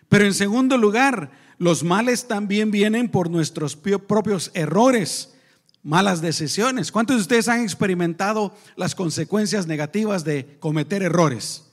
Pero 0.08 0.24
en 0.24 0.34
segundo 0.34 0.76
lugar, 0.76 1.30
los 1.58 1.82
males 1.82 2.28
también 2.28 2.70
vienen 2.70 3.08
por 3.08 3.30
nuestros 3.30 3.76
propios 3.76 4.50
errores, 4.54 5.34
malas 5.82 6.20
decisiones. 6.20 6.92
¿Cuántos 6.92 7.16
de 7.16 7.22
ustedes 7.22 7.48
han 7.48 7.62
experimentado 7.62 8.54
las 8.76 8.94
consecuencias 8.94 9.66
negativas 9.66 10.24
de 10.24 10.56
cometer 10.60 11.02
errores? 11.02 11.64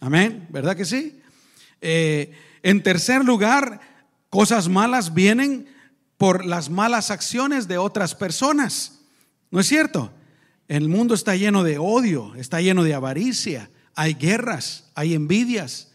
Amén, 0.00 0.46
¿verdad 0.50 0.76
que 0.76 0.86
sí? 0.86 1.20
Eh, 1.80 2.32
en 2.62 2.82
tercer 2.82 3.24
lugar, 3.24 3.80
cosas 4.30 4.68
malas 4.68 5.12
vienen 5.12 5.68
por 6.16 6.46
las 6.46 6.70
malas 6.70 7.10
acciones 7.10 7.68
de 7.68 7.76
otras 7.76 8.14
personas. 8.14 9.00
¿No 9.50 9.60
es 9.60 9.66
cierto? 9.66 10.10
El 10.68 10.88
mundo 10.88 11.14
está 11.14 11.36
lleno 11.36 11.62
de 11.62 11.76
odio, 11.76 12.34
está 12.36 12.62
lleno 12.62 12.82
de 12.82 12.94
avaricia, 12.94 13.70
hay 13.94 14.14
guerras, 14.14 14.90
hay 14.94 15.12
envidias. 15.12 15.92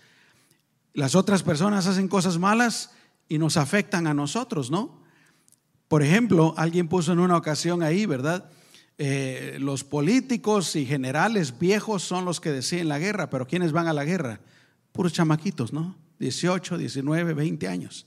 Las 0.94 1.15
otras 1.15 1.41
personas 1.41 1.88
hacen 1.88 2.08
cosas 2.08 2.38
malas 2.38 2.91
y 3.29 3.38
nos 3.38 3.55
afectan 3.55 4.07
a 4.07 4.13
nosotros, 4.13 4.71
¿no? 4.71 5.00
Por 5.88 6.03
ejemplo, 6.03 6.53
alguien 6.57 6.88
puso 6.88 7.13
en 7.13 7.19
una 7.19 7.38
ocasión 7.38 7.81
ahí, 7.83 8.05
¿verdad? 8.05 8.50
Eh, 8.98 9.57
los 9.59 9.83
políticos 9.83 10.75
y 10.75 10.86
generales 10.86 11.57
viejos 11.57 12.03
son 12.03 12.25
los 12.25 12.41
que 12.41 12.51
deciden 12.51 12.89
la 12.89 13.00
guerra, 13.00 13.29
pero 13.29 13.48
¿quiénes 13.48 13.71
van 13.71 13.88
a 13.88 13.93
la 13.93 14.03
guerra? 14.03 14.41
Puros 14.91 15.13
chamaquitos, 15.13 15.71
¿no? 15.71 15.95
18, 16.19 16.77
19, 16.77 17.33
20 17.33 17.67
años. 17.67 18.05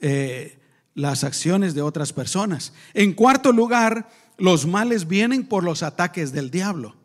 Eh, 0.00 0.58
las 0.94 1.24
acciones 1.24 1.74
de 1.74 1.82
otras 1.82 2.12
personas. 2.12 2.72
En 2.94 3.12
cuarto 3.12 3.52
lugar, 3.52 4.08
los 4.38 4.66
males 4.66 5.06
vienen 5.06 5.46
por 5.46 5.62
los 5.62 5.82
ataques 5.82 6.32
del 6.32 6.50
diablo, 6.50 6.96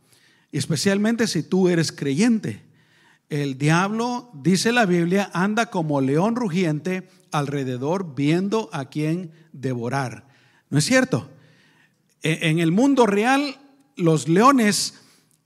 especialmente 0.51 1.27
si 1.27 1.43
tú 1.43 1.67
eres 1.67 1.91
creyente. 1.91 2.61
El 3.29 3.57
diablo, 3.57 4.29
dice 4.33 4.71
la 4.71 4.85
Biblia, 4.85 5.29
anda 5.33 5.67
como 5.67 6.01
león 6.01 6.35
rugiente 6.35 7.09
alrededor 7.31 8.15
viendo 8.15 8.69
a 8.73 8.85
quién 8.85 9.31
devorar. 9.53 10.27
¿No 10.69 10.77
es 10.77 10.85
cierto? 10.85 11.29
E, 12.23 12.49
en 12.49 12.59
el 12.59 12.71
mundo 12.71 13.05
real, 13.05 13.59
los 13.95 14.27
leones 14.27 14.95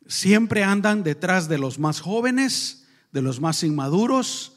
siempre 0.08 0.64
andan 0.64 1.04
detrás 1.04 1.48
de 1.48 1.58
los 1.58 1.80
más 1.80 2.00
jóvenes, 2.00 2.86
de 3.12 3.22
los 3.22 3.40
más 3.40 3.64
inmaduros, 3.64 4.54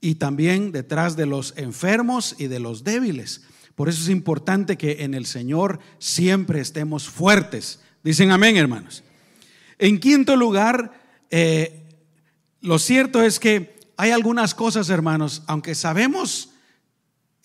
y 0.00 0.16
también 0.16 0.72
detrás 0.72 1.16
de 1.16 1.26
los 1.26 1.54
enfermos 1.56 2.36
y 2.38 2.46
de 2.46 2.60
los 2.60 2.84
débiles. 2.84 3.42
Por 3.74 3.88
eso 3.88 4.02
es 4.02 4.08
importante 4.08 4.76
que 4.76 5.04
en 5.04 5.14
el 5.14 5.26
Señor 5.26 5.80
siempre 5.98 6.60
estemos 6.60 7.08
fuertes. 7.08 7.80
Dicen 8.02 8.30
amén, 8.30 8.56
hermanos. 8.56 9.02
En 9.78 9.98
quinto 9.98 10.36
lugar, 10.36 10.92
eh, 11.30 11.84
lo 12.60 12.78
cierto 12.78 13.22
es 13.22 13.38
que 13.38 13.76
hay 13.96 14.10
algunas 14.10 14.54
cosas, 14.54 14.88
hermanos, 14.90 15.42
aunque 15.46 15.74
sabemos 15.74 16.50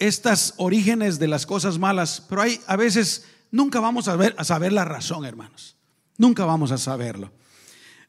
estas 0.02 0.56
orígenes 0.58 1.20
de 1.20 1.28
las 1.28 1.46
cosas 1.46 1.78
malas, 1.78 2.26
pero 2.28 2.42
hay 2.42 2.60
a 2.66 2.76
veces 2.76 3.26
nunca 3.52 3.80
vamos 3.80 4.08
a, 4.08 4.16
ver, 4.16 4.34
a 4.38 4.44
saber 4.44 4.74
la 4.74 4.84
razón, 4.84 5.26
hermanos. 5.26 5.76
Nunca 6.18 6.44
vamos 6.44 6.72
a 6.72 6.80
saberlo. 6.80 7.32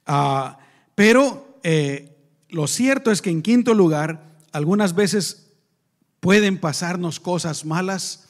Ah, 0.07 0.59
pero 0.95 1.59
eh, 1.63 2.17
lo 2.49 2.67
cierto 2.67 3.11
es 3.11 3.21
que 3.21 3.29
en 3.29 3.43
quinto 3.43 3.75
lugar, 3.75 4.37
algunas 4.53 4.95
veces 4.95 5.51
pueden 6.21 6.59
pasarnos 6.59 7.21
cosas 7.21 7.67
malas 7.67 8.29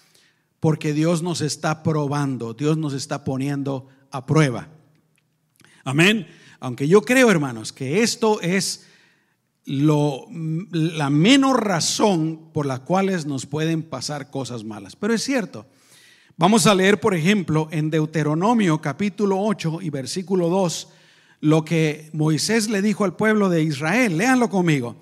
porque 0.58 0.92
Dios 0.92 1.22
nos 1.22 1.40
está 1.40 1.84
probando, 1.84 2.54
Dios 2.54 2.76
nos 2.76 2.94
está 2.94 3.22
poniendo 3.22 3.88
a 4.10 4.26
prueba. 4.26 4.68
Amén. 5.84 6.26
Aunque 6.58 6.88
yo 6.88 7.02
creo, 7.02 7.30
hermanos, 7.30 7.72
que 7.72 8.02
esto 8.02 8.40
es 8.40 8.86
lo, 9.64 10.26
la 10.70 11.10
menos 11.10 11.56
razón 11.56 12.50
por 12.52 12.66
la 12.66 12.80
cuales 12.80 13.26
nos 13.26 13.46
pueden 13.46 13.82
pasar 13.82 14.30
cosas 14.30 14.64
malas. 14.64 14.96
Pero 14.96 15.14
es 15.14 15.22
cierto. 15.22 15.66
Vamos 16.36 16.66
a 16.66 16.74
leer, 16.74 16.98
por 16.98 17.14
ejemplo, 17.14 17.68
en 17.70 17.90
Deuteronomio 17.90 18.80
capítulo 18.80 19.38
8 19.40 19.80
y 19.82 19.90
versículo 19.90 20.48
2, 20.48 20.88
lo 21.40 21.64
que 21.64 22.10
Moisés 22.12 22.68
le 22.70 22.82
dijo 22.82 23.04
al 23.04 23.16
pueblo 23.16 23.48
de 23.48 23.62
Israel. 23.62 24.16
Léanlo 24.16 24.48
conmigo 24.48 24.96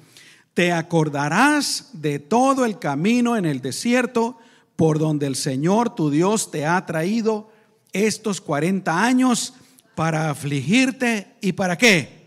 te 0.55 0.73
acordarás 0.73 1.91
de 1.95 2.19
todo 2.19 2.65
el 2.65 2.79
camino 2.79 3.37
en 3.37 3.47
el 3.47 3.61
desierto 3.61 4.39
por 4.77 4.99
donde 4.99 5.27
el 5.27 5.37
Señor 5.37 5.95
tu 5.95 6.11
Dios 6.11 6.51
te 6.51 6.67
ha 6.67 6.85
traído 6.87 7.51
estos 7.93 8.41
40 8.41 9.03
años 9.03 9.55
para 9.95 10.31
afligirte 10.31 11.37
y 11.41 11.53
para 11.53 11.77
qué? 11.77 12.20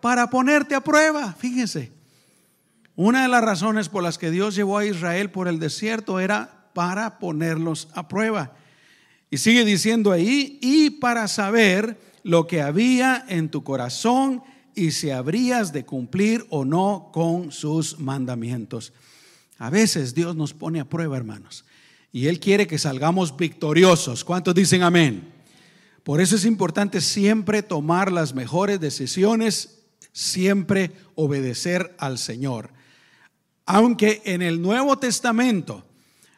Para 0.00 0.30
ponerte 0.30 0.74
a 0.74 0.80
prueba, 0.80 1.32
fíjense. 1.32 1.92
Una 2.96 3.22
de 3.22 3.28
las 3.28 3.44
razones 3.44 3.88
por 3.88 4.02
las 4.02 4.18
que 4.18 4.30
Dios 4.30 4.54
llevó 4.54 4.78
a 4.78 4.84
Israel 4.86 5.30
por 5.30 5.46
el 5.48 5.58
desierto 5.58 6.18
era 6.18 6.70
para 6.72 7.18
ponerlos 7.18 7.88
a 7.94 8.08
prueba. 8.08 8.54
Y 9.30 9.38
sigue 9.38 9.64
diciendo 9.64 10.10
ahí, 10.10 10.58
y 10.62 10.90
para 10.90 11.28
saber 11.28 11.98
lo 12.22 12.46
que 12.46 12.60
había 12.60 13.24
en 13.28 13.50
tu 13.50 13.62
corazón 13.62 14.42
y 14.74 14.92
si 14.92 15.10
habrías 15.10 15.72
de 15.72 15.84
cumplir 15.84 16.46
o 16.50 16.64
no 16.64 17.10
con 17.12 17.52
sus 17.52 17.98
mandamientos. 17.98 18.92
A 19.58 19.70
veces 19.70 20.14
Dios 20.14 20.36
nos 20.36 20.54
pone 20.54 20.80
a 20.80 20.88
prueba, 20.88 21.16
hermanos, 21.16 21.64
y 22.12 22.26
Él 22.26 22.38
quiere 22.38 22.66
que 22.66 22.78
salgamos 22.78 23.36
victoriosos. 23.36 24.24
¿Cuántos 24.24 24.54
dicen 24.54 24.82
amén? 24.82 25.32
Por 26.04 26.20
eso 26.20 26.36
es 26.36 26.44
importante 26.44 27.00
siempre 27.00 27.62
tomar 27.62 28.12
las 28.12 28.34
mejores 28.34 28.80
decisiones, 28.80 29.77
siempre 30.18 30.90
obedecer 31.14 31.94
al 31.96 32.18
Señor. 32.18 32.70
Aunque 33.66 34.20
en 34.24 34.42
el 34.42 34.60
Nuevo 34.60 34.98
Testamento, 34.98 35.86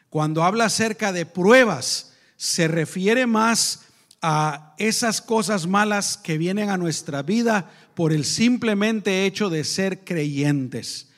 cuando 0.09 0.43
habla 0.43 0.65
acerca 0.65 1.11
de 1.11 1.25
pruebas, 1.25 2.13
se 2.37 2.67
refiere 2.67 3.25
más 3.25 3.85
a 4.21 4.75
esas 4.77 5.19
cosas 5.19 5.65
malas 5.65 6.15
que 6.15 6.37
vienen 6.37 6.69
a 6.69 6.77
nuestra 6.77 7.23
vida 7.23 7.71
por 7.95 8.13
el 8.13 8.23
simplemente 8.23 9.25
hecho 9.25 9.49
de 9.49 9.63
ser 9.63 10.03
creyentes. 10.03 11.09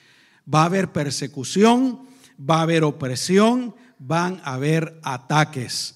Va 0.52 0.62
a 0.62 0.66
haber 0.66 0.94
persecución, 0.94 2.08
va 2.40 2.60
a 2.60 2.62
haber 2.62 2.86
opresión, 2.86 3.76
van 4.00 4.42
a 4.46 4.54
haber 4.54 5.02
ataques. 5.04 5.96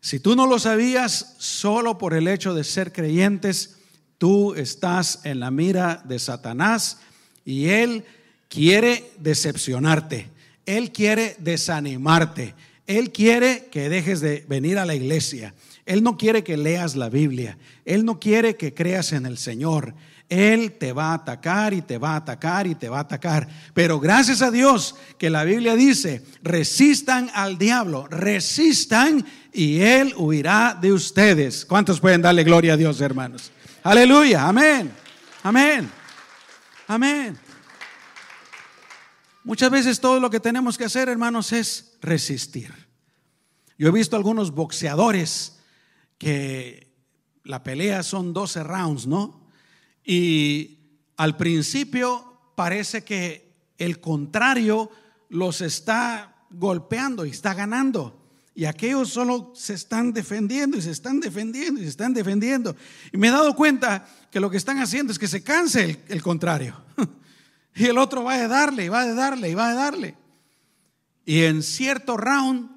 Si 0.00 0.20
tú 0.20 0.36
no 0.36 0.46
lo 0.46 0.58
sabías, 0.58 1.34
solo 1.36 1.98
por 1.98 2.14
el 2.14 2.28
hecho 2.28 2.54
de 2.54 2.64
ser 2.64 2.92
creyentes, 2.92 3.77
tú 4.18 4.54
estás 4.54 5.20
en 5.24 5.40
la 5.40 5.50
mira 5.50 6.02
de 6.04 6.18
Satanás 6.18 6.98
y 7.44 7.68
él 7.68 8.04
quiere 8.48 9.10
decepcionarte, 9.18 10.28
él 10.66 10.92
quiere 10.92 11.36
desanimarte, 11.38 12.54
él 12.86 13.12
quiere 13.12 13.68
que 13.70 13.88
dejes 13.88 14.20
de 14.20 14.44
venir 14.48 14.78
a 14.78 14.86
la 14.86 14.94
iglesia. 14.94 15.54
Él 15.84 16.02
no 16.02 16.16
quiere 16.16 16.42
que 16.44 16.56
leas 16.56 16.96
la 16.96 17.08
Biblia. 17.08 17.56
Él 17.84 18.04
no 18.04 18.18
quiere 18.18 18.56
que 18.56 18.74
creas 18.74 19.12
en 19.12 19.24
el 19.24 19.38
Señor. 19.38 19.94
Él 20.28 20.72
te 20.72 20.92
va 20.92 21.12
a 21.12 21.14
atacar 21.14 21.72
y 21.72 21.80
te 21.80 21.96
va 21.96 22.12
a 22.12 22.16
atacar 22.16 22.66
y 22.66 22.74
te 22.74 22.88
va 22.88 22.98
a 22.98 23.02
atacar. 23.02 23.48
Pero 23.72 23.98
gracias 23.98 24.42
a 24.42 24.50
Dios 24.50 24.94
que 25.16 25.30
la 25.30 25.44
Biblia 25.44 25.76
dice, 25.76 26.22
resistan 26.42 27.30
al 27.32 27.56
diablo, 27.56 28.06
resistan 28.08 29.24
y 29.52 29.80
Él 29.80 30.14
huirá 30.16 30.76
de 30.80 30.92
ustedes. 30.92 31.64
¿Cuántos 31.64 32.00
pueden 32.00 32.20
darle 32.20 32.44
gloria 32.44 32.74
a 32.74 32.76
Dios, 32.76 33.00
hermanos? 33.00 33.52
Aleluya, 33.84 34.48
amén, 34.48 34.92
amén, 35.44 35.88
amén. 36.88 37.38
Muchas 39.44 39.70
veces 39.70 40.00
todo 40.00 40.18
lo 40.18 40.30
que 40.30 40.40
tenemos 40.40 40.76
que 40.76 40.84
hacer, 40.84 41.08
hermanos, 41.08 41.52
es 41.52 41.96
resistir. 42.02 42.74
Yo 43.78 43.88
he 43.88 43.92
visto 43.92 44.16
algunos 44.16 44.50
boxeadores 44.50 45.60
que 46.18 46.92
la 47.44 47.62
pelea 47.62 48.02
son 48.02 48.32
12 48.32 48.64
rounds, 48.64 49.06
¿no? 49.06 49.46
Y 50.04 50.78
al 51.16 51.36
principio 51.36 52.52
parece 52.56 53.04
que 53.04 53.54
el 53.78 54.00
contrario 54.00 54.90
los 55.28 55.60
está 55.60 56.44
golpeando 56.50 57.24
y 57.24 57.30
está 57.30 57.54
ganando. 57.54 58.27
Y 58.58 58.64
aquellos 58.64 59.10
solo 59.10 59.52
se 59.54 59.74
están 59.74 60.12
defendiendo 60.12 60.76
y 60.76 60.82
se 60.82 60.90
están 60.90 61.20
defendiendo 61.20 61.80
y 61.80 61.84
se 61.84 61.90
están 61.90 62.12
defendiendo. 62.12 62.74
Y 63.12 63.16
me 63.16 63.28
he 63.28 63.30
dado 63.30 63.54
cuenta 63.54 64.04
que 64.32 64.40
lo 64.40 64.50
que 64.50 64.56
están 64.56 64.80
haciendo 64.80 65.12
es 65.12 65.18
que 65.20 65.28
se 65.28 65.44
canse 65.44 65.84
el, 65.84 65.98
el 66.08 66.22
contrario. 66.22 66.74
y 67.76 67.84
el 67.84 67.96
otro 67.96 68.24
va 68.24 68.34
a 68.34 68.48
darle, 68.48 68.86
y 68.86 68.88
va 68.88 69.02
a 69.02 69.14
darle, 69.14 69.50
y 69.50 69.54
va 69.54 69.68
a 69.68 69.74
darle. 69.74 70.16
Y 71.24 71.44
en 71.44 71.62
cierto 71.62 72.16
round, 72.16 72.68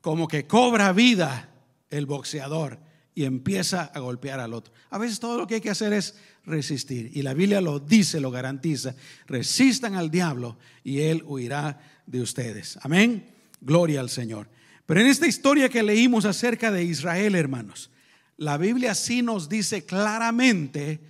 como 0.00 0.26
que 0.26 0.46
cobra 0.46 0.94
vida 0.94 1.50
el 1.90 2.06
boxeador 2.06 2.78
y 3.14 3.24
empieza 3.24 3.82
a 3.82 4.00
golpear 4.00 4.40
al 4.40 4.54
otro. 4.54 4.72
A 4.88 4.96
veces 4.96 5.20
todo 5.20 5.36
lo 5.36 5.46
que 5.46 5.56
hay 5.56 5.60
que 5.60 5.68
hacer 5.68 5.92
es 5.92 6.14
resistir. 6.46 7.10
Y 7.12 7.20
la 7.20 7.34
Biblia 7.34 7.60
lo 7.60 7.80
dice, 7.80 8.18
lo 8.18 8.30
garantiza. 8.30 8.94
Resistan 9.26 9.94
al 9.94 10.10
diablo 10.10 10.56
y 10.82 11.00
él 11.00 11.22
huirá 11.26 12.02
de 12.06 12.22
ustedes. 12.22 12.78
Amén. 12.80 13.30
Gloria 13.60 14.00
al 14.00 14.08
Señor. 14.08 14.48
Pero 14.86 15.00
en 15.00 15.06
esta 15.06 15.26
historia 15.26 15.68
que 15.68 15.82
leímos 15.82 16.24
acerca 16.24 16.70
de 16.70 16.84
Israel, 16.84 17.34
hermanos, 17.34 17.90
la 18.36 18.56
Biblia 18.58 18.94
sí 18.94 19.22
nos 19.22 19.48
dice 19.48 19.84
claramente 19.84 21.00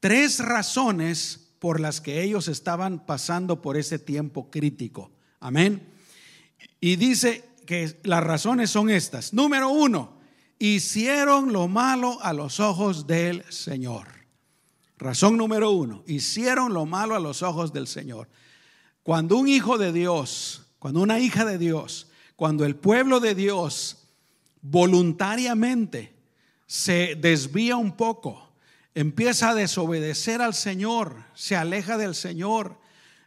tres 0.00 0.38
razones 0.38 1.52
por 1.58 1.78
las 1.78 2.00
que 2.00 2.22
ellos 2.22 2.48
estaban 2.48 3.04
pasando 3.04 3.62
por 3.62 3.76
ese 3.76 3.98
tiempo 3.98 4.50
crítico. 4.50 5.12
Amén. 5.38 5.86
Y 6.80 6.96
dice 6.96 7.44
que 7.66 8.00
las 8.04 8.24
razones 8.24 8.70
son 8.70 8.90
estas. 8.90 9.32
Número 9.32 9.68
uno, 9.68 10.18
hicieron 10.58 11.52
lo 11.52 11.68
malo 11.68 12.18
a 12.22 12.32
los 12.32 12.58
ojos 12.60 13.06
del 13.06 13.44
Señor. 13.50 14.08
Razón 14.98 15.36
número 15.36 15.70
uno, 15.72 16.04
hicieron 16.06 16.72
lo 16.72 16.86
malo 16.86 17.14
a 17.14 17.20
los 17.20 17.42
ojos 17.42 17.72
del 17.72 17.86
Señor. 17.86 18.28
Cuando 19.02 19.36
un 19.36 19.48
hijo 19.48 19.78
de 19.78 19.92
Dios, 19.92 20.66
cuando 20.78 21.00
una 21.00 21.18
hija 21.18 21.44
de 21.44 21.58
Dios, 21.58 22.08
cuando 22.42 22.64
el 22.64 22.74
pueblo 22.74 23.20
de 23.20 23.36
Dios 23.36 23.98
voluntariamente 24.62 26.12
se 26.66 27.14
desvía 27.14 27.76
un 27.76 27.96
poco, 27.96 28.52
empieza 28.96 29.50
a 29.50 29.54
desobedecer 29.54 30.42
al 30.42 30.52
Señor, 30.52 31.22
se 31.34 31.54
aleja 31.54 31.96
del 31.96 32.16
Señor, 32.16 32.80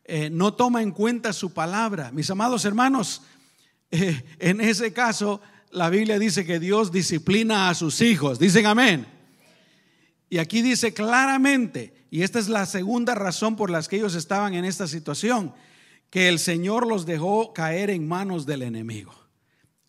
eh, 0.04 0.30
no 0.30 0.54
toma 0.54 0.82
en 0.82 0.92
cuenta 0.92 1.32
su 1.32 1.54
palabra. 1.54 2.12
Mis 2.12 2.30
amados 2.30 2.66
hermanos, 2.66 3.22
eh, 3.90 4.22
en 4.38 4.60
ese 4.60 4.92
caso 4.92 5.40
la 5.72 5.90
Biblia 5.90 6.20
dice 6.20 6.46
que 6.46 6.60
Dios 6.60 6.92
disciplina 6.92 7.70
a 7.70 7.74
sus 7.74 8.02
hijos. 8.02 8.38
Dicen 8.38 8.66
amén. 8.66 9.08
Y 10.30 10.40
aquí 10.40 10.62
dice 10.62 10.94
claramente, 10.94 12.06
y 12.12 12.24
esta 12.24 12.38
es 12.38 12.50
la 12.50 12.66
segunda 12.66 13.16
razón 13.16 13.56
por 13.56 13.70
las 13.70 13.88
que 13.88 13.96
ellos 13.96 14.14
estaban 14.14 14.56
en 14.56 14.66
esta 14.66 14.88
situación, 14.88 15.54
que 16.10 16.30
el 16.30 16.40
Señor 16.40 16.88
los 16.88 17.06
dejó 17.06 17.54
caer 17.54 17.90
en 17.90 18.08
manos 18.08 18.46
del 18.46 18.62
enemigo. 18.62 19.14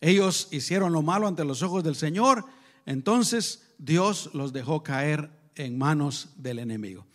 Ellos 0.01 0.47
hicieron 0.51 0.93
lo 0.93 1.01
malo 1.01 1.27
ante 1.27 1.45
los 1.45 1.63
ojos 1.63 1.83
del 1.83 1.95
Señor, 1.95 2.45
entonces 2.85 3.67
Dios 3.77 4.29
los 4.33 4.53
dejó 4.53 4.83
caer 4.83 5.29
en 5.55 5.77
manos 5.77 6.29
del 6.37 6.59
enemigo. 6.59 7.05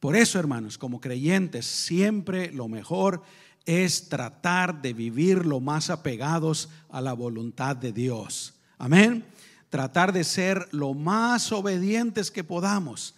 Por 0.00 0.16
eso, 0.16 0.38
hermanos, 0.38 0.76
como 0.76 1.00
creyentes, 1.00 1.64
siempre 1.64 2.52
lo 2.52 2.68
mejor 2.68 3.22
es 3.64 4.08
tratar 4.08 4.82
de 4.82 4.92
vivir 4.92 5.46
lo 5.46 5.60
más 5.60 5.88
apegados 5.90 6.68
a 6.90 7.00
la 7.00 7.14
voluntad 7.14 7.76
de 7.76 7.92
Dios. 7.92 8.54
Amén. 8.76 9.24
Tratar 9.70 10.12
de 10.12 10.24
ser 10.24 10.68
lo 10.72 10.92
más 10.94 11.50
obedientes 11.52 12.30
que 12.30 12.44
podamos. 12.44 13.14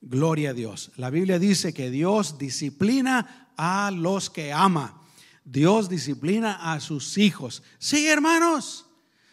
Gloria 0.00 0.50
a 0.50 0.54
Dios. 0.54 0.90
La 0.96 1.10
Biblia 1.10 1.38
dice 1.38 1.72
que 1.74 1.90
Dios 1.90 2.38
disciplina 2.38 3.52
a 3.56 3.90
los 3.90 4.30
que 4.30 4.52
ama. 4.52 5.02
Dios 5.44 5.88
disciplina 5.88 6.72
a 6.72 6.80
sus 6.80 7.18
hijos. 7.18 7.62
Sí, 7.78 8.06
hermanos. 8.06 8.86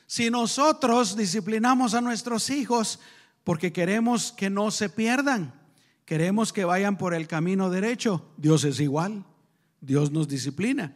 Si 0.08 0.30
nosotros 0.30 1.16
disciplinamos 1.16 1.94
a 1.94 2.02
nuestros 2.02 2.50
hijos 2.50 3.00
porque 3.44 3.72
queremos 3.72 4.32
que 4.32 4.50
no 4.50 4.72
se 4.72 4.90
pierdan, 4.90 5.54
queremos 6.06 6.52
que 6.52 6.66
vayan 6.66 6.98
por 6.98 7.14
el 7.14 7.28
camino 7.28 7.70
derecho, 7.70 8.26
Dios 8.38 8.64
es 8.64 8.80
igual. 8.80 9.26
Dios 9.80 10.12
nos 10.12 10.28
disciplina. 10.28 10.96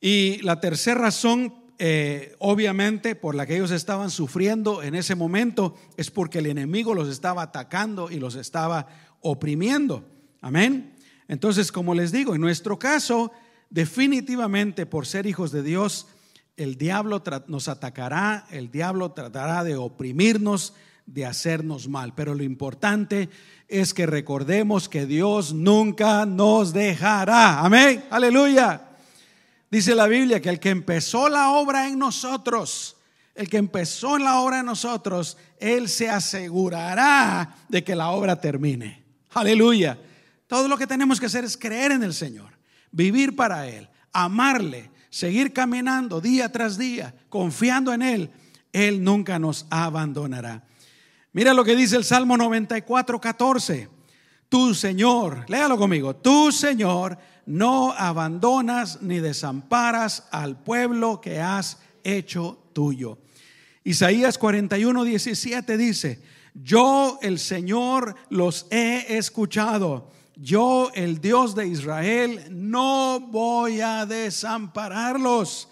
Y 0.00 0.40
la 0.42 0.60
tercera 0.60 1.00
razón, 1.00 1.54
eh, 1.78 2.34
obviamente, 2.40 3.14
por 3.14 3.34
la 3.34 3.46
que 3.46 3.56
ellos 3.56 3.70
estaban 3.70 4.10
sufriendo 4.10 4.82
en 4.82 4.94
ese 4.96 5.14
momento, 5.14 5.76
es 5.96 6.10
porque 6.10 6.40
el 6.40 6.46
enemigo 6.46 6.94
los 6.94 7.08
estaba 7.08 7.42
atacando 7.42 8.10
y 8.10 8.18
los 8.18 8.34
estaba 8.34 8.88
oprimiendo. 9.20 10.04
Amén. 10.40 10.94
Entonces, 11.28 11.70
como 11.70 11.94
les 11.94 12.10
digo, 12.10 12.34
en 12.34 12.40
nuestro 12.40 12.78
caso, 12.78 13.30
definitivamente 13.70 14.86
por 14.86 15.06
ser 15.06 15.26
hijos 15.26 15.52
de 15.52 15.62
Dios, 15.62 16.08
el 16.56 16.76
diablo 16.76 17.22
nos 17.46 17.68
atacará, 17.68 18.46
el 18.50 18.70
diablo 18.70 19.12
tratará 19.12 19.62
de 19.62 19.76
oprimirnos, 19.76 20.74
de 21.06 21.26
hacernos 21.26 21.86
mal. 21.86 22.14
Pero 22.14 22.34
lo 22.34 22.42
importante 22.42 23.28
es 23.68 23.94
que 23.94 24.06
recordemos 24.06 24.88
que 24.88 25.06
Dios 25.06 25.54
nunca 25.54 26.26
nos 26.26 26.72
dejará. 26.72 27.60
Amén. 27.60 28.04
Aleluya. 28.10 28.87
Dice 29.70 29.94
la 29.94 30.06
Biblia 30.06 30.40
que 30.40 30.48
el 30.48 30.60
que 30.60 30.70
empezó 30.70 31.28
la 31.28 31.50
obra 31.50 31.88
en 31.88 31.98
nosotros, 31.98 32.96
el 33.34 33.48
que 33.48 33.58
empezó 33.58 34.18
la 34.18 34.40
obra 34.40 34.60
en 34.60 34.66
nosotros, 34.66 35.36
Él 35.58 35.88
se 35.88 36.08
asegurará 36.08 37.54
de 37.68 37.84
que 37.84 37.94
la 37.94 38.10
obra 38.10 38.40
termine. 38.40 39.04
Aleluya. 39.34 39.98
Todo 40.46 40.66
lo 40.66 40.78
que 40.78 40.86
tenemos 40.86 41.20
que 41.20 41.26
hacer 41.26 41.44
es 41.44 41.56
creer 41.56 41.92
en 41.92 42.02
el 42.02 42.14
Señor, 42.14 42.50
vivir 42.90 43.36
para 43.36 43.68
Él, 43.68 43.88
amarle, 44.12 44.90
seguir 45.10 45.52
caminando 45.52 46.20
día 46.20 46.50
tras 46.50 46.78
día, 46.78 47.14
confiando 47.28 47.92
en 47.92 48.00
Él. 48.00 48.30
Él 48.72 49.04
nunca 49.04 49.38
nos 49.38 49.66
abandonará. 49.68 50.64
Mira 51.32 51.52
lo 51.52 51.64
que 51.64 51.76
dice 51.76 51.96
el 51.96 52.04
Salmo 52.04 52.38
94, 52.38 53.20
14. 53.20 53.88
Tu 54.48 54.74
Señor, 54.74 55.44
léalo 55.48 55.76
conmigo, 55.76 56.16
tu 56.16 56.50
Señor 56.50 57.18
no 57.48 57.92
abandonas 57.92 59.00
ni 59.00 59.20
desamparas 59.20 60.28
al 60.30 60.62
pueblo 60.62 61.18
que 61.18 61.40
has 61.40 61.78
hecho 62.04 62.58
tuyo. 62.74 63.18
Isaías 63.84 64.36
41, 64.36 65.02
17 65.02 65.78
dice, 65.78 66.20
yo 66.52 67.18
el 67.22 67.38
Señor 67.38 68.14
los 68.28 68.66
he 68.70 69.16
escuchado, 69.16 70.10
yo 70.36 70.90
el 70.94 71.22
Dios 71.22 71.54
de 71.54 71.68
Israel 71.68 72.48
no 72.50 73.18
voy 73.18 73.80
a 73.80 74.04
desampararlos. 74.04 75.70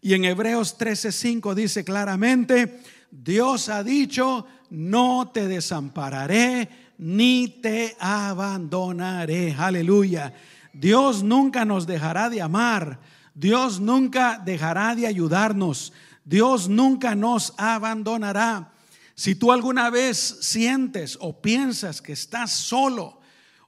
Y 0.00 0.14
en 0.14 0.24
Hebreos 0.24 0.78
13:5 0.78 1.54
dice 1.54 1.84
claramente, 1.84 2.80
Dios 3.10 3.68
ha 3.68 3.84
dicho, 3.84 4.46
no 4.70 5.30
te 5.32 5.46
desampararé 5.46 6.68
ni 6.96 7.48
te 7.60 7.96
abandonaré. 8.00 9.54
Aleluya. 9.58 10.32
Dios 10.72 11.22
nunca 11.22 11.64
nos 11.64 11.86
dejará 11.86 12.28
de 12.28 12.40
amar. 12.40 13.00
Dios 13.34 13.80
nunca 13.80 14.38
dejará 14.38 14.94
de 14.94 15.06
ayudarnos. 15.06 15.92
Dios 16.24 16.68
nunca 16.68 17.14
nos 17.14 17.54
abandonará. 17.56 18.72
Si 19.14 19.34
tú 19.34 19.50
alguna 19.50 19.90
vez 19.90 20.38
sientes 20.40 21.18
o 21.20 21.40
piensas 21.40 22.00
que 22.00 22.12
estás 22.12 22.52
solo, 22.52 23.17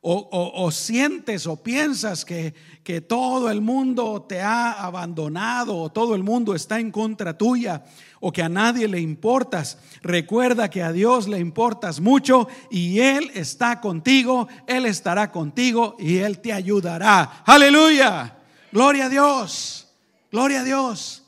o, 0.03 0.71
sientes 0.71 1.47
o 1.47 1.63
piensas 1.63 2.25
que, 2.25 2.55
que 2.83 3.03
todo 3.03 3.51
el 3.51 3.61
mundo 3.61 4.25
te 4.27 4.41
ha 4.41 4.73
abandonado 4.73 5.77
o 5.77 5.93
todo 5.93 6.15
el 6.15 6.23
mundo 6.23 6.55
está 6.55 6.81
en 6.81 6.91
contra 6.91 7.37
tuya, 7.37 7.85
o 8.19 8.33
que 8.33 8.43
a 8.43 8.49
nadie 8.49 8.89
le 8.89 8.99
importas. 9.01 9.79
Recuerda 10.03 10.71
que 10.71 10.83
a 10.83 10.93
Dios 10.93 11.29
le 11.29 11.39
importas 11.39 12.01
mucho 12.01 12.49
y 12.71 13.01
Él 13.01 13.31
está 13.35 13.81
contigo, 13.81 14.49
Él 14.67 14.87
estará 14.87 15.31
contigo 15.31 15.97
y 15.99 16.19
Él 16.19 16.39
te 16.41 16.53
ayudará. 16.53 17.43
Aleluya. 17.45 18.39
Gloria 18.73 19.07
a 19.07 19.09
Dios. 19.11 19.89
Gloria 20.33 20.61
a 20.61 20.65
Dios. 20.65 21.25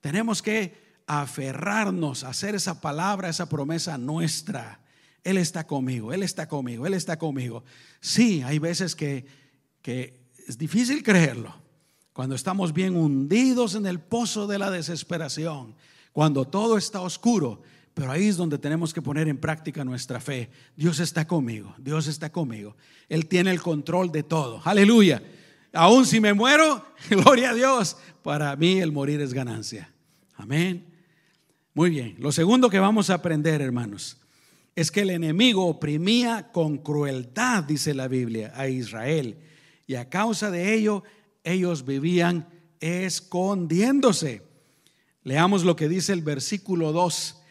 Tenemos 0.00 0.40
que 0.40 1.02
aferrarnos 1.06 2.24
a 2.24 2.28
hacer 2.28 2.54
esa 2.54 2.80
palabra, 2.80 3.28
esa 3.28 3.48
promesa 3.48 3.98
nuestra. 3.98 4.80
Él 5.28 5.36
está 5.36 5.66
conmigo, 5.66 6.12
Él 6.12 6.22
está 6.22 6.48
conmigo, 6.48 6.86
Él 6.86 6.94
está 6.94 7.18
conmigo. 7.18 7.64
Sí, 8.00 8.42
hay 8.42 8.58
veces 8.58 8.94
que, 8.94 9.24
que 9.82 10.20
es 10.46 10.56
difícil 10.58 11.02
creerlo. 11.02 11.54
Cuando 12.12 12.34
estamos 12.34 12.72
bien 12.72 12.96
hundidos 12.96 13.74
en 13.74 13.86
el 13.86 14.00
pozo 14.00 14.46
de 14.46 14.58
la 14.58 14.70
desesperación 14.70 15.74
cuando 16.18 16.44
todo 16.44 16.76
está 16.76 17.00
oscuro. 17.00 17.62
Pero 17.94 18.10
ahí 18.10 18.26
es 18.26 18.36
donde 18.36 18.58
tenemos 18.58 18.92
que 18.92 19.00
poner 19.00 19.28
en 19.28 19.38
práctica 19.38 19.84
nuestra 19.84 20.18
fe. 20.18 20.50
Dios 20.76 20.98
está 20.98 21.28
conmigo, 21.28 21.74
Dios 21.78 22.08
está 22.08 22.30
conmigo. 22.32 22.76
Él 23.08 23.26
tiene 23.26 23.52
el 23.52 23.62
control 23.62 24.10
de 24.10 24.24
todo. 24.24 24.60
Aleluya. 24.64 25.22
Aún 25.72 26.06
si 26.06 26.18
me 26.18 26.34
muero, 26.34 26.84
gloria 27.10 27.50
a 27.50 27.54
Dios, 27.54 27.96
para 28.24 28.56
mí 28.56 28.80
el 28.80 28.90
morir 28.90 29.20
es 29.20 29.32
ganancia. 29.32 29.92
Amén. 30.34 30.86
Muy 31.72 31.90
bien. 31.90 32.16
Lo 32.18 32.32
segundo 32.32 32.68
que 32.68 32.80
vamos 32.80 33.10
a 33.10 33.14
aprender, 33.14 33.60
hermanos, 33.60 34.16
es 34.78 34.92
que 34.92 35.00
el 35.00 35.10
enemigo 35.10 35.66
oprimía 35.66 36.52
con 36.52 36.78
crueldad, 36.78 37.64
dice 37.64 37.94
la 37.94 38.06
Biblia, 38.06 38.52
a 38.54 38.68
Israel. 38.68 39.36
Y 39.88 39.96
a 39.96 40.08
causa 40.08 40.52
de 40.52 40.72
ello, 40.72 41.02
ellos 41.42 41.84
vivían 41.84 42.48
escondiéndose. 42.78 44.40
Leamos 45.24 45.64
lo 45.64 45.74
que 45.74 45.88
dice 45.88 46.12
el 46.12 46.22
versículo 46.22 46.92
2. 46.92 47.42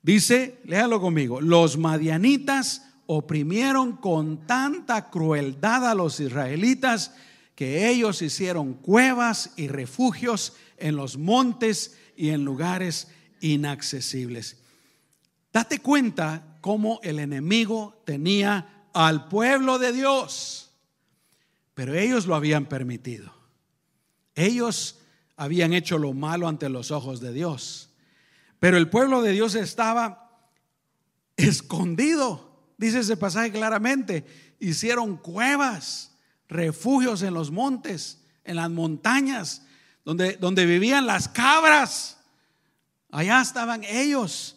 Dice, 0.00 0.60
léalo 0.64 1.00
conmigo, 1.00 1.40
los 1.40 1.76
madianitas 1.76 2.86
oprimieron 3.06 3.96
con 3.96 4.46
tanta 4.46 5.10
crueldad 5.10 5.90
a 5.90 5.94
los 5.96 6.20
israelitas 6.20 7.16
que 7.56 7.88
ellos 7.88 8.22
hicieron 8.22 8.74
cuevas 8.74 9.50
y 9.56 9.66
refugios 9.66 10.52
en 10.76 10.94
los 10.94 11.18
montes 11.18 11.98
y 12.16 12.28
en 12.28 12.44
lugares 12.44 13.08
inaccesibles. 13.40 14.58
Date 15.52 15.80
cuenta 15.80 16.52
cómo 16.66 16.98
el 17.04 17.20
enemigo 17.20 18.02
tenía 18.04 18.88
al 18.92 19.28
pueblo 19.28 19.78
de 19.78 19.92
Dios, 19.92 20.72
pero 21.74 21.94
ellos 21.94 22.26
lo 22.26 22.34
habían 22.34 22.66
permitido. 22.66 23.32
Ellos 24.34 24.98
habían 25.36 25.72
hecho 25.72 25.96
lo 25.96 26.12
malo 26.12 26.48
ante 26.48 26.68
los 26.68 26.90
ojos 26.90 27.20
de 27.20 27.32
Dios, 27.32 27.90
pero 28.58 28.78
el 28.78 28.90
pueblo 28.90 29.22
de 29.22 29.30
Dios 29.30 29.54
estaba 29.54 30.40
escondido, 31.36 32.50
dice 32.78 32.98
ese 32.98 33.16
pasaje 33.16 33.52
claramente. 33.52 34.26
Hicieron 34.58 35.18
cuevas, 35.18 36.16
refugios 36.48 37.22
en 37.22 37.32
los 37.32 37.52
montes, 37.52 38.24
en 38.42 38.56
las 38.56 38.70
montañas, 38.70 39.62
donde, 40.04 40.36
donde 40.36 40.66
vivían 40.66 41.06
las 41.06 41.28
cabras. 41.28 42.18
Allá 43.12 43.40
estaban 43.40 43.84
ellos. 43.84 44.55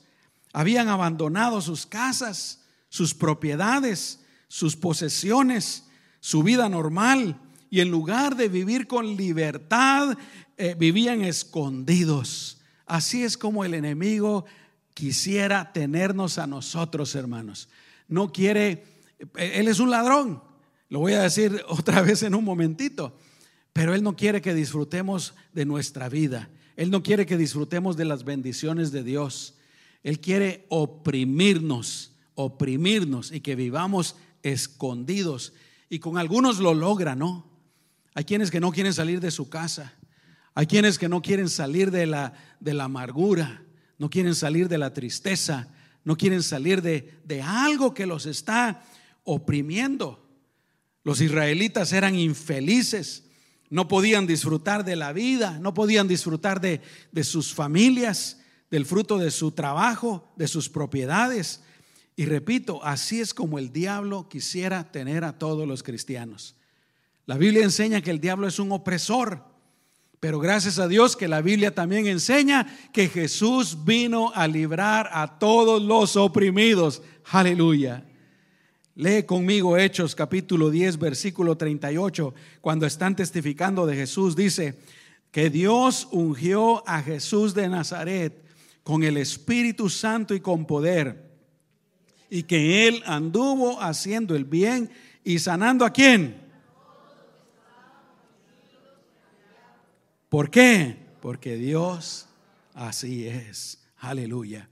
Habían 0.54 0.88
abandonado 0.88 1.62
sus 1.62 1.86
casas, 1.86 2.66
sus 2.90 3.14
propiedades, 3.14 4.20
sus 4.48 4.76
posesiones, 4.76 5.86
su 6.20 6.44
vida 6.44 6.70
normal. 6.70 7.40
Y 7.70 7.82
en 7.82 7.92
lugar 7.92 8.36
de 8.36 8.50
vivir 8.50 8.88
con 8.88 9.16
libertad, 9.16 10.18
eh, 10.58 10.76
vivían 10.78 11.22
escondidos. 11.22 12.62
Así 12.86 13.24
es 13.24 13.38
como 13.38 13.64
el 13.64 13.74
enemigo 13.74 14.46
quisiera 14.94 15.72
tenernos 15.72 16.38
a 16.38 16.48
nosotros, 16.48 17.16
hermanos. 17.16 17.70
No 18.08 18.34
quiere, 18.34 18.84
eh, 19.38 19.54
él 19.56 19.68
es 19.68 19.80
un 19.80 19.92
ladrón. 19.92 20.44
Lo 20.90 21.00
voy 21.00 21.14
a 21.14 21.22
decir 21.22 21.64
otra 21.70 22.02
vez 22.02 22.24
en 22.24 22.36
un 22.36 22.44
momentito. 22.44 23.16
Pero 23.72 23.94
Él 23.94 24.04
no 24.04 24.16
quiere 24.16 24.42
que 24.42 24.54
disfrutemos 24.54 25.36
de 25.54 25.66
nuestra 25.66 26.10
vida. 26.10 26.50
Él 26.76 26.92
no 26.92 27.04
quiere 27.04 27.26
que 27.26 27.38
disfrutemos 27.38 27.96
de 27.96 28.06
las 28.06 28.24
bendiciones 28.24 28.92
de 28.92 29.04
Dios. 29.04 29.56
Él 30.04 30.20
quiere 30.20 30.66
oprimirnos, 30.70 32.14
oprimirnos 32.36 33.32
y 33.32 33.42
que 33.42 33.56
vivamos 33.56 34.16
escondidos. 34.44 35.54
Y 35.90 36.00
con 36.00 36.18
algunos 36.18 36.60
lo 36.60 36.74
logra, 36.74 37.16
¿no? 37.16 37.50
Hay 38.14 38.24
quienes 38.24 38.52
que 38.52 38.60
no 38.60 38.72
quieren 38.72 38.94
salir 38.94 39.20
de 39.20 39.32
su 39.32 39.50
casa. 39.50 39.94
Hay 40.54 40.68
quienes 40.68 40.98
que 40.98 41.10
no 41.10 41.22
quieren 41.22 41.50
salir 41.50 41.92
de 41.92 42.06
la, 42.06 42.34
de 42.60 42.74
la 42.74 42.86
amargura, 42.86 43.64
no 43.98 44.10
quieren 44.10 44.36
salir 44.36 44.68
de 44.68 44.78
la 44.78 44.94
tristeza, 44.94 45.68
no 46.04 46.18
quieren 46.18 46.44
salir 46.44 46.82
de, 46.82 47.20
de 47.24 47.42
algo 47.42 47.94
que 47.94 48.06
los 48.06 48.26
está 48.26 48.84
oprimiendo. 49.24 50.28
Los 51.04 51.22
israelitas 51.22 51.94
eran 51.94 52.16
infelices, 52.16 53.24
no 53.70 53.88
podían 53.88 54.28
disfrutar 54.28 54.84
de 54.84 54.96
la 54.96 55.14
vida, 55.14 55.60
no 55.60 55.74
podían 55.74 56.08
disfrutar 56.08 56.60
de, 56.60 56.82
sus 57.24 57.54
familias, 57.54 58.38
del 58.70 58.86
fruto 58.86 59.18
de 59.18 59.32
su 59.32 59.52
trabajo, 59.52 60.32
de 60.36 60.48
sus 60.48 60.70
propiedades. 60.70 61.62
Y 62.16 62.26
repito, 62.26 62.84
así 62.84 63.22
es 63.22 63.34
como 63.34 63.60
el 63.60 63.72
diablo 63.72 64.28
quisiera 64.30 64.92
tener 64.92 65.24
a 65.24 65.38
todos 65.38 65.68
los 65.68 65.84
cristianos. 65.84 66.56
La 67.26 67.38
Biblia 67.38 67.64
enseña 67.64 68.02
que 68.02 68.12
el 68.12 68.20
diablo 68.20 68.48
es 68.48 68.60
un 68.60 68.72
opresor, 68.72 69.44
pero 70.20 70.40
gracias 70.40 70.80
a 70.80 70.88
Dios 70.88 71.16
que 71.16 71.28
la 71.28 71.42
Biblia 71.42 71.74
también 71.74 72.08
enseña 72.08 72.68
que 72.92 73.08
Jesús 73.08 73.86
vino 73.86 74.32
a 74.36 74.48
librar 74.48 75.10
a 75.14 75.40
todos 75.40 75.82
los 75.82 76.16
oprimidos. 76.16 77.02
Aleluya. 77.32 78.06
Lee 78.96 79.24
conmigo 79.24 79.78
Hechos 79.78 80.14
capítulo 80.14 80.70
10, 80.70 81.00
versículo 81.00 81.56
38, 81.56 82.34
cuando 82.60 82.86
están 82.86 83.16
testificando 83.16 83.86
de 83.86 83.96
Jesús, 83.96 84.36
dice 84.36 84.78
que 85.32 85.50
Dios 85.50 86.10
ungió 86.12 86.86
a 86.86 87.02
Jesús 87.02 87.54
de 87.54 87.70
Nazaret 87.70 88.49
con 88.89 89.04
el 89.04 89.17
Espíritu 89.17 89.88
Santo 89.88 90.34
y 90.34 90.39
con 90.39 90.65
poder, 90.65 91.30
y 92.28 92.41
que 92.41 92.88
él 92.88 93.04
anduvo 93.06 93.80
haciendo 93.80 94.36
el 94.36 94.45
bien 94.45 94.89
y 95.23 95.38
sanando 95.38 95.86
a 95.86 95.93
quién. 95.93 96.41
¿Por 100.28 100.49
qué? 100.49 100.97
Porque 101.21 101.56
Dios 101.56 102.30
así 102.73 103.28
es. 103.28 103.78
Aleluya. 103.99 104.67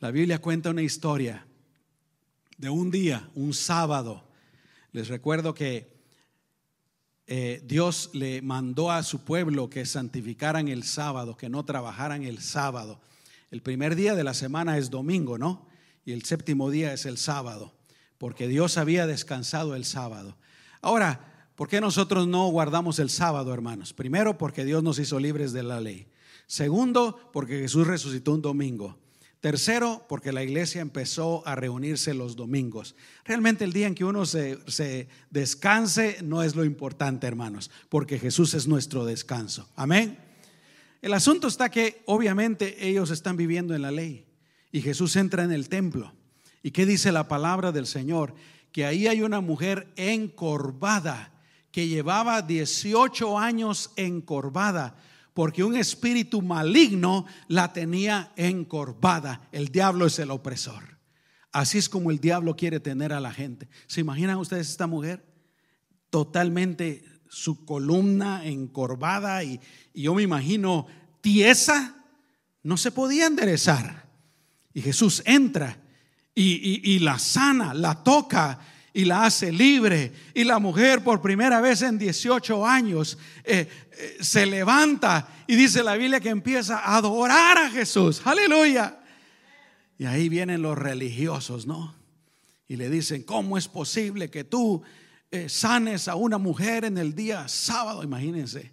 La 0.00 0.10
Biblia 0.10 0.40
cuenta 0.40 0.70
una 0.70 0.82
historia 0.82 1.46
de 2.58 2.70
un 2.70 2.90
día, 2.90 3.30
un 3.36 3.54
sábado. 3.54 4.24
Les 4.90 5.06
recuerdo 5.06 5.54
que 5.54 5.92
eh, 7.28 7.62
Dios 7.64 8.10
le 8.14 8.42
mandó 8.42 8.90
a 8.90 9.04
su 9.04 9.22
pueblo 9.22 9.70
que 9.70 9.86
santificaran 9.86 10.66
el 10.66 10.82
sábado, 10.82 11.36
que 11.36 11.48
no 11.48 11.64
trabajaran 11.64 12.24
el 12.24 12.40
sábado. 12.40 13.00
El 13.52 13.60
primer 13.60 13.96
día 13.96 14.14
de 14.14 14.24
la 14.24 14.32
semana 14.32 14.78
es 14.78 14.88
domingo, 14.88 15.36
¿no? 15.36 15.66
Y 16.06 16.12
el 16.12 16.24
séptimo 16.24 16.70
día 16.70 16.94
es 16.94 17.04
el 17.04 17.18
sábado, 17.18 17.74
porque 18.16 18.48
Dios 18.48 18.78
había 18.78 19.06
descansado 19.06 19.76
el 19.76 19.84
sábado. 19.84 20.38
Ahora, 20.80 21.50
¿por 21.54 21.68
qué 21.68 21.78
nosotros 21.82 22.26
no 22.26 22.48
guardamos 22.48 22.98
el 22.98 23.10
sábado, 23.10 23.52
hermanos? 23.52 23.92
Primero, 23.92 24.38
porque 24.38 24.64
Dios 24.64 24.82
nos 24.82 24.98
hizo 24.98 25.20
libres 25.20 25.52
de 25.52 25.62
la 25.64 25.82
ley. 25.82 26.06
Segundo, 26.46 27.30
porque 27.30 27.58
Jesús 27.58 27.86
resucitó 27.86 28.32
un 28.32 28.40
domingo. 28.40 28.98
Tercero, 29.42 30.06
porque 30.08 30.32
la 30.32 30.42
iglesia 30.42 30.80
empezó 30.80 31.46
a 31.46 31.54
reunirse 31.54 32.14
los 32.14 32.36
domingos. 32.36 32.94
Realmente 33.22 33.64
el 33.64 33.74
día 33.74 33.86
en 33.86 33.94
que 33.94 34.06
uno 34.06 34.24
se, 34.24 35.08
descanse 35.28 36.20
no 36.22 36.42
es 36.42 36.56
lo 36.56 36.64
importante, 36.64 37.26
hermanos, 37.26 37.70
porque 37.90 38.18
Jesús 38.18 38.54
es 38.54 38.66
nuestro 38.66 39.04
descanso. 39.04 39.68
Amén. 39.76 40.16
El 41.02 41.14
asunto 41.14 41.48
está 41.48 41.68
que 41.68 42.02
obviamente 42.06 42.88
ellos 42.88 43.10
están 43.10 43.36
viviendo 43.36 43.74
en 43.74 43.82
la 43.82 43.90
ley 43.90 44.24
y 44.70 44.80
Jesús 44.80 45.16
entra 45.16 45.42
en 45.42 45.50
el 45.50 45.68
templo. 45.68 46.14
¿Y 46.62 46.70
qué 46.70 46.86
dice 46.86 47.10
la 47.10 47.26
palabra 47.26 47.72
del 47.72 47.88
Señor? 47.88 48.34
Que 48.70 48.86
ahí 48.86 49.08
hay 49.08 49.20
una 49.20 49.40
mujer 49.40 49.92
encorvada 49.96 51.32
que 51.72 51.88
llevaba 51.88 52.40
18 52.40 53.36
años 53.36 53.90
encorvada 53.96 54.96
porque 55.34 55.64
un 55.64 55.76
espíritu 55.76 56.40
maligno 56.40 57.26
la 57.48 57.72
tenía 57.72 58.32
encorvada. 58.36 59.48
El 59.50 59.68
diablo 59.68 60.06
es 60.06 60.20
el 60.20 60.30
opresor. 60.30 60.98
Así 61.50 61.78
es 61.78 61.88
como 61.88 62.12
el 62.12 62.20
diablo 62.20 62.54
quiere 62.54 62.78
tener 62.78 63.12
a 63.12 63.20
la 63.20 63.32
gente. 63.32 63.68
¿Se 63.88 64.00
imaginan 64.00 64.38
ustedes 64.38 64.70
esta 64.70 64.86
mujer? 64.86 65.24
Totalmente 66.10 67.02
su 67.32 67.64
columna 67.64 68.44
encorvada 68.44 69.42
y, 69.42 69.60
yo 69.94 70.14
me 70.14 70.22
imagino 70.22 70.86
tiesa, 71.20 71.94
no 72.62 72.76
se 72.76 72.90
podía 72.90 73.26
enderezar. 73.26 74.06
Y 74.74 74.80
Jesús 74.80 75.22
entra 75.26 75.78
y 76.34 76.98
la 77.00 77.18
sana, 77.18 77.74
la 77.74 78.02
toca 78.02 78.58
y 78.92 79.04
la 79.04 79.24
hace 79.24 79.52
libre. 79.52 80.12
Y 80.34 80.44
la 80.44 80.58
mujer 80.58 81.02
por 81.02 81.20
primera 81.20 81.60
vez 81.60 81.82
en 81.82 81.98
18 81.98 82.66
años 82.66 83.18
eh, 83.44 83.68
eh, 83.92 84.16
se 84.20 84.46
levanta 84.46 85.28
y 85.46 85.56
dice 85.56 85.82
la 85.82 85.96
Biblia 85.96 86.20
que 86.20 86.28
empieza 86.28 86.78
a 86.78 86.96
adorar 86.96 87.58
a 87.58 87.70
Jesús. 87.70 88.20
Aleluya. 88.24 88.98
Y 89.98 90.04
ahí 90.04 90.28
vienen 90.28 90.62
los 90.62 90.76
religiosos, 90.76 91.66
¿no? 91.66 91.94
Y 92.68 92.76
le 92.76 92.88
dicen, 92.88 93.22
¿cómo 93.22 93.58
es 93.58 93.68
posible 93.68 94.30
que 94.30 94.44
tú 94.44 94.82
eh, 95.32 95.48
sanes 95.48 96.08
a 96.08 96.14
una 96.14 96.38
mujer 96.38 96.84
en 96.84 96.98
el 96.98 97.14
día 97.14 97.48
sábado? 97.48 98.04
Imagínense. 98.04 98.72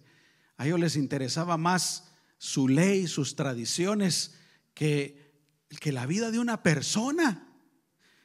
A 0.58 0.65
ellos 0.65 0.80
les 0.80 0.95
interesaba 0.98 1.58
más 1.58 2.12
su 2.38 2.67
ley, 2.67 3.08
sus 3.08 3.36
tradiciones, 3.36 4.36
que, 4.74 5.34
que 5.80 5.91
la 5.91 6.06
vida 6.06 6.32
de 6.32 6.39
una 6.39 6.62
persona. 6.62 7.48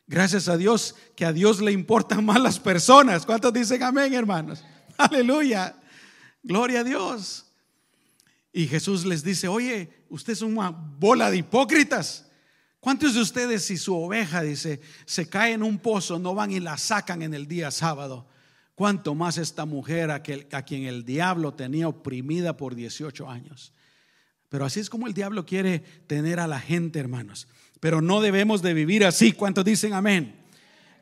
Gracias 0.06 0.48
a 0.48 0.56
Dios 0.56 0.96
que 1.16 1.24
a 1.24 1.32
Dios 1.32 1.60
le 1.60 1.72
importan 1.72 2.24
más 2.24 2.40
las 2.40 2.58
personas. 2.58 3.24
¿Cuántos 3.24 3.52
dicen 3.52 3.82
amén, 3.82 4.12
hermanos? 4.12 4.64
Aleluya. 4.98 5.76
Gloria 6.42 6.80
a 6.80 6.84
Dios. 6.84 7.46
Y 8.52 8.66
Jesús 8.66 9.04
les 9.04 9.24
dice, 9.24 9.48
oye, 9.48 10.04
usted 10.08 10.32
es 10.32 10.42
una 10.42 10.70
bola 10.70 11.30
de 11.30 11.38
hipócritas. 11.38 12.26
¿Cuántos 12.84 13.14
de 13.14 13.22
ustedes 13.22 13.64
si 13.64 13.78
su 13.78 13.96
oveja, 13.96 14.42
dice, 14.42 14.80
se 15.06 15.26
cae 15.26 15.54
en 15.54 15.62
un 15.62 15.78
pozo, 15.78 16.18
no 16.18 16.34
van 16.34 16.50
y 16.50 16.60
la 16.60 16.76
sacan 16.76 17.22
en 17.22 17.32
el 17.32 17.48
día 17.48 17.70
sábado? 17.70 18.28
¿Cuánto 18.74 19.14
más 19.14 19.38
esta 19.38 19.64
mujer 19.64 20.10
a, 20.10 20.16
a 20.16 20.62
quien 20.62 20.84
el 20.84 21.04
diablo 21.04 21.54
tenía 21.54 21.88
oprimida 21.88 22.56
por 22.56 22.74
18 22.74 23.28
años? 23.28 23.72
Pero 24.50 24.66
así 24.66 24.80
es 24.80 24.90
como 24.90 25.06
el 25.06 25.14
diablo 25.14 25.46
quiere 25.46 25.78
tener 26.06 26.38
a 26.38 26.46
la 26.46 26.60
gente, 26.60 26.98
hermanos 26.98 27.48
pero 27.84 28.00
no 28.00 28.22
debemos 28.22 28.62
de 28.62 28.72
vivir 28.72 29.04
así. 29.04 29.32
¿Cuántos 29.32 29.62
dicen 29.62 29.92
amén? 29.92 30.42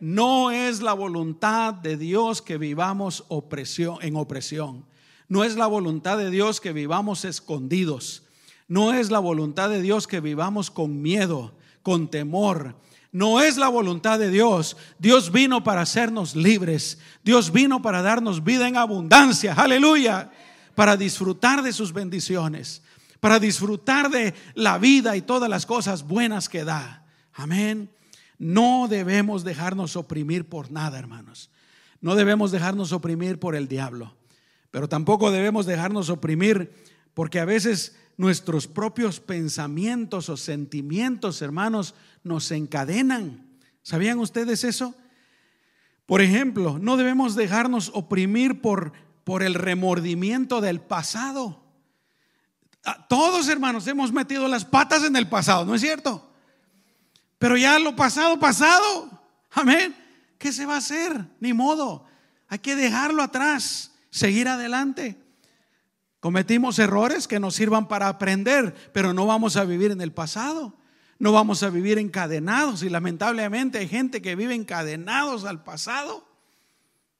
No 0.00 0.50
es 0.50 0.82
la 0.82 0.94
voluntad 0.94 1.74
de 1.74 1.96
Dios 1.96 2.42
que 2.42 2.58
vivamos 2.58 3.24
opresión, 3.28 3.98
en 4.00 4.16
opresión. 4.16 4.84
No 5.28 5.44
es 5.44 5.54
la 5.54 5.68
voluntad 5.68 6.18
de 6.18 6.28
Dios 6.28 6.60
que 6.60 6.72
vivamos 6.72 7.24
escondidos. 7.24 8.24
No 8.66 8.92
es 8.92 9.12
la 9.12 9.20
voluntad 9.20 9.70
de 9.70 9.80
Dios 9.80 10.08
que 10.08 10.18
vivamos 10.18 10.72
con 10.72 11.02
miedo, 11.02 11.54
con 11.82 12.08
temor. 12.08 12.76
No 13.12 13.42
es 13.42 13.58
la 13.58 13.68
voluntad 13.68 14.18
de 14.18 14.30
Dios. 14.30 14.76
Dios 14.98 15.30
vino 15.30 15.62
para 15.62 15.82
hacernos 15.82 16.34
libres. 16.34 16.98
Dios 17.22 17.52
vino 17.52 17.82
para 17.82 18.00
darnos 18.00 18.42
vida 18.42 18.66
en 18.66 18.76
abundancia. 18.76 19.52
Aleluya. 19.52 20.30
Para 20.74 20.96
disfrutar 20.96 21.62
de 21.62 21.74
sus 21.74 21.92
bendiciones. 21.92 22.82
Para 23.20 23.38
disfrutar 23.38 24.10
de 24.10 24.34
la 24.54 24.78
vida 24.78 25.14
y 25.16 25.22
todas 25.22 25.50
las 25.50 25.66
cosas 25.66 26.04
buenas 26.04 26.48
que 26.48 26.64
da. 26.64 27.04
Amén. 27.34 27.90
No 28.38 28.88
debemos 28.88 29.44
dejarnos 29.44 29.94
oprimir 29.94 30.48
por 30.48 30.72
nada, 30.72 30.98
hermanos. 30.98 31.50
No 32.00 32.16
debemos 32.16 32.50
dejarnos 32.50 32.92
oprimir 32.92 33.38
por 33.38 33.54
el 33.54 33.68
diablo. 33.68 34.14
Pero 34.70 34.88
tampoco 34.88 35.30
debemos 35.30 35.66
dejarnos 35.66 36.08
oprimir 36.08 36.72
porque 37.14 37.38
a 37.38 37.44
veces 37.44 37.94
nuestros 38.22 38.68
propios 38.68 39.18
pensamientos 39.18 40.28
o 40.28 40.36
sentimientos, 40.36 41.42
hermanos, 41.42 41.96
nos 42.22 42.52
encadenan. 42.52 43.44
¿Sabían 43.82 44.20
ustedes 44.20 44.62
eso? 44.62 44.94
Por 46.06 46.22
ejemplo, 46.22 46.78
no 46.80 46.96
debemos 46.96 47.34
dejarnos 47.34 47.90
oprimir 47.94 48.60
por, 48.60 48.92
por 49.24 49.42
el 49.42 49.54
remordimiento 49.54 50.60
del 50.60 50.80
pasado. 50.80 51.64
Ah, 52.84 53.08
todos, 53.08 53.48
hermanos, 53.48 53.88
hemos 53.88 54.12
metido 54.12 54.46
las 54.46 54.64
patas 54.64 55.02
en 55.02 55.16
el 55.16 55.28
pasado, 55.28 55.64
¿no 55.64 55.74
es 55.74 55.80
cierto? 55.80 56.32
Pero 57.38 57.56
ya 57.56 57.76
lo 57.80 57.96
pasado, 57.96 58.38
pasado. 58.38 59.20
Amén. 59.50 59.96
¿Qué 60.38 60.52
se 60.52 60.64
va 60.64 60.76
a 60.76 60.78
hacer? 60.78 61.24
Ni 61.40 61.52
modo. 61.52 62.06
Hay 62.46 62.60
que 62.60 62.76
dejarlo 62.76 63.20
atrás, 63.20 63.90
seguir 64.10 64.46
adelante. 64.46 65.20
Cometimos 66.22 66.78
errores 66.78 67.26
que 67.26 67.40
nos 67.40 67.56
sirvan 67.56 67.88
para 67.88 68.06
aprender, 68.06 68.92
pero 68.92 69.12
no 69.12 69.26
vamos 69.26 69.56
a 69.56 69.64
vivir 69.64 69.90
en 69.90 70.00
el 70.00 70.12
pasado. 70.12 70.72
No 71.18 71.32
vamos 71.32 71.64
a 71.64 71.68
vivir 71.68 71.98
encadenados 71.98 72.84
y 72.84 72.88
lamentablemente 72.88 73.78
hay 73.78 73.88
gente 73.88 74.22
que 74.22 74.36
vive 74.36 74.54
encadenados 74.54 75.44
al 75.44 75.64
pasado. 75.64 76.24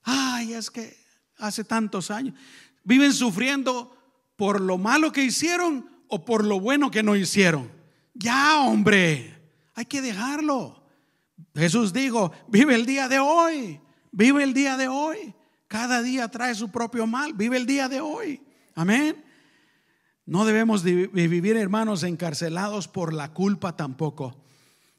Ay, 0.05 0.53
es 0.53 0.71
que 0.71 0.97
hace 1.37 1.65
tantos 1.65 2.13
años 2.13 2.37
viven 2.85 3.13
sufriendo 3.13 3.93
por 4.37 4.61
lo 4.61 4.79
malo 4.79 5.11
que 5.11 5.25
hicieron 5.25 5.91
o 6.07 6.25
por 6.25 6.45
lo 6.45 6.61
bueno 6.61 6.93
que 6.93 7.03
no 7.03 7.17
hicieron. 7.17 7.73
Ya, 8.15 8.61
hombre, 8.61 9.37
hay 9.75 9.85
que 9.85 10.01
dejarlo. 10.01 10.81
Jesús 11.57 11.93
dijo, 11.93 12.31
vive 12.47 12.77
el 12.77 12.87
día 12.87 13.09
de 13.09 13.19
hoy, 13.19 13.81
vive 14.13 14.45
el 14.45 14.55
día 14.55 14.77
de 14.77 14.87
hoy. 14.87 15.35
Cada 15.67 16.03
día 16.03 16.29
trae 16.29 16.55
su 16.55 16.71
propio 16.71 17.05
mal, 17.09 17.33
vive 17.33 17.57
el 17.57 17.67
día 17.67 17.89
de 17.89 18.01
hoy. 18.01 18.41
Amén. 18.75 19.25
No 20.25 20.45
debemos 20.45 20.83
vivir, 20.85 21.57
hermanos, 21.57 22.05
encarcelados 22.05 22.89
por 22.89 23.13
la 23.13 23.33
culpa 23.33 23.77
tampoco. 23.77 24.45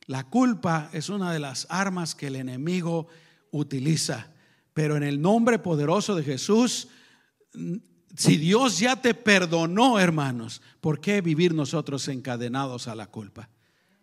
La 0.05 0.25
culpa 0.25 0.89
es 0.91 1.09
una 1.09 1.31
de 1.31 1.39
las 1.39 1.65
armas 1.69 2.13
que 2.13 2.27
el 2.27 2.36
enemigo 2.36 3.07
utiliza. 3.51 4.31
Pero 4.73 4.97
en 4.97 5.03
el 5.03 5.21
nombre 5.21 5.59
poderoso 5.59 6.15
de 6.15 6.23
Jesús, 6.23 6.89
si 8.15 8.38
Dios 8.38 8.79
ya 8.79 9.01
te 9.01 9.13
perdonó, 9.13 9.99
hermanos, 9.99 10.62
¿por 10.81 10.99
qué 10.99 11.21
vivir 11.21 11.53
nosotros 11.53 12.07
encadenados 12.09 12.88
a 12.88 12.95
la 12.95 13.07
culpa? 13.07 13.49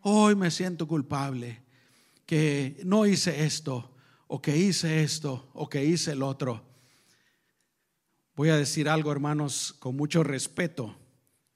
Hoy 0.00 0.34
me 0.34 0.50
siento 0.50 0.88
culpable 0.88 1.62
que 2.24 2.80
no 2.84 3.04
hice 3.04 3.44
esto, 3.44 3.94
o 4.26 4.40
que 4.40 4.56
hice 4.56 5.02
esto, 5.02 5.50
o 5.52 5.68
que 5.68 5.84
hice 5.84 6.12
el 6.12 6.22
otro. 6.22 6.69
Voy 8.40 8.48
a 8.48 8.56
decir 8.56 8.88
algo, 8.88 9.12
hermanos, 9.12 9.74
con 9.80 9.94
mucho 9.96 10.24
respeto, 10.24 10.96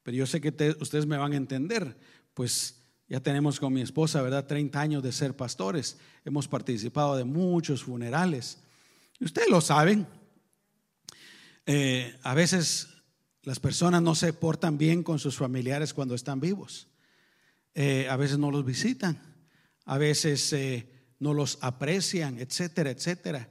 pero 0.02 0.18
yo 0.18 0.26
sé 0.26 0.42
que 0.42 0.50
ustedes 0.78 1.06
me 1.06 1.16
van 1.16 1.32
a 1.32 1.36
entender, 1.36 1.96
pues 2.34 2.82
ya 3.08 3.20
tenemos 3.20 3.58
con 3.58 3.72
mi 3.72 3.80
esposa, 3.80 4.20
¿verdad? 4.20 4.46
30 4.46 4.78
años 4.78 5.02
de 5.02 5.10
ser 5.10 5.34
pastores. 5.34 5.96
Hemos 6.26 6.46
participado 6.46 7.16
de 7.16 7.24
muchos 7.24 7.84
funerales. 7.84 8.58
Ustedes 9.18 9.48
lo 9.48 9.62
saben. 9.62 10.06
Eh, 11.64 12.18
a 12.22 12.34
veces 12.34 12.88
las 13.44 13.60
personas 13.60 14.02
no 14.02 14.14
se 14.14 14.34
portan 14.34 14.76
bien 14.76 15.02
con 15.02 15.18
sus 15.18 15.38
familiares 15.38 15.94
cuando 15.94 16.14
están 16.14 16.38
vivos. 16.38 16.88
Eh, 17.74 18.08
a 18.10 18.16
veces 18.16 18.36
no 18.36 18.50
los 18.50 18.66
visitan. 18.66 19.18
A 19.86 19.96
veces 19.96 20.52
eh, 20.52 20.86
no 21.18 21.32
los 21.32 21.56
aprecian, 21.62 22.38
etcétera, 22.38 22.90
etcétera. 22.90 23.48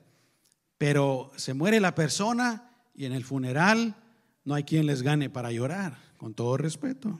Pero 0.77 1.31
se 1.35 1.55
muere 1.55 1.79
la 1.79 1.95
persona 1.95 2.69
y 2.93 3.05
en 3.05 3.13
el 3.13 3.23
funeral 3.23 3.95
no 4.45 4.55
hay 4.55 4.63
quien 4.63 4.85
les 4.85 5.01
gane 5.01 5.29
para 5.29 5.51
llorar, 5.51 5.97
con 6.17 6.33
todo 6.33 6.57
respeto. 6.57 7.19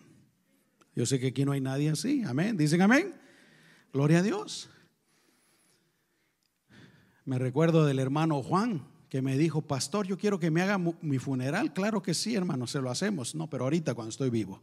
Yo 0.96 1.06
sé 1.06 1.20
que 1.20 1.28
aquí 1.28 1.46
no 1.46 1.54
hay 1.54 1.62
nadie 1.62 1.90
así, 1.90 2.24
amén. 2.24 2.58
Dicen 2.58 2.82
amén. 2.82 3.14
Gloria 3.92 4.20
a 4.20 4.22
Dios. 4.22 4.70
Me 7.26 7.40
recuerdo 7.40 7.86
del 7.86 8.00
hermano 8.00 8.44
Juan 8.44 8.86
que 9.10 9.22
me 9.22 9.38
dijo, 9.38 9.62
pastor, 9.62 10.08
yo 10.08 10.18
quiero 10.18 10.40
que 10.40 10.52
me 10.52 10.62
haga 10.62 10.78
mi 10.78 11.20
funeral. 11.20 11.72
Claro 11.74 12.02
que 12.02 12.14
sí, 12.14 12.36
hermano, 12.36 12.68
se 12.68 12.82
lo 12.82 12.90
hacemos. 12.90 13.36
No, 13.36 13.50
pero 13.50 13.64
ahorita 13.64 13.94
cuando 13.94 14.10
estoy 14.10 14.30
vivo. 14.30 14.60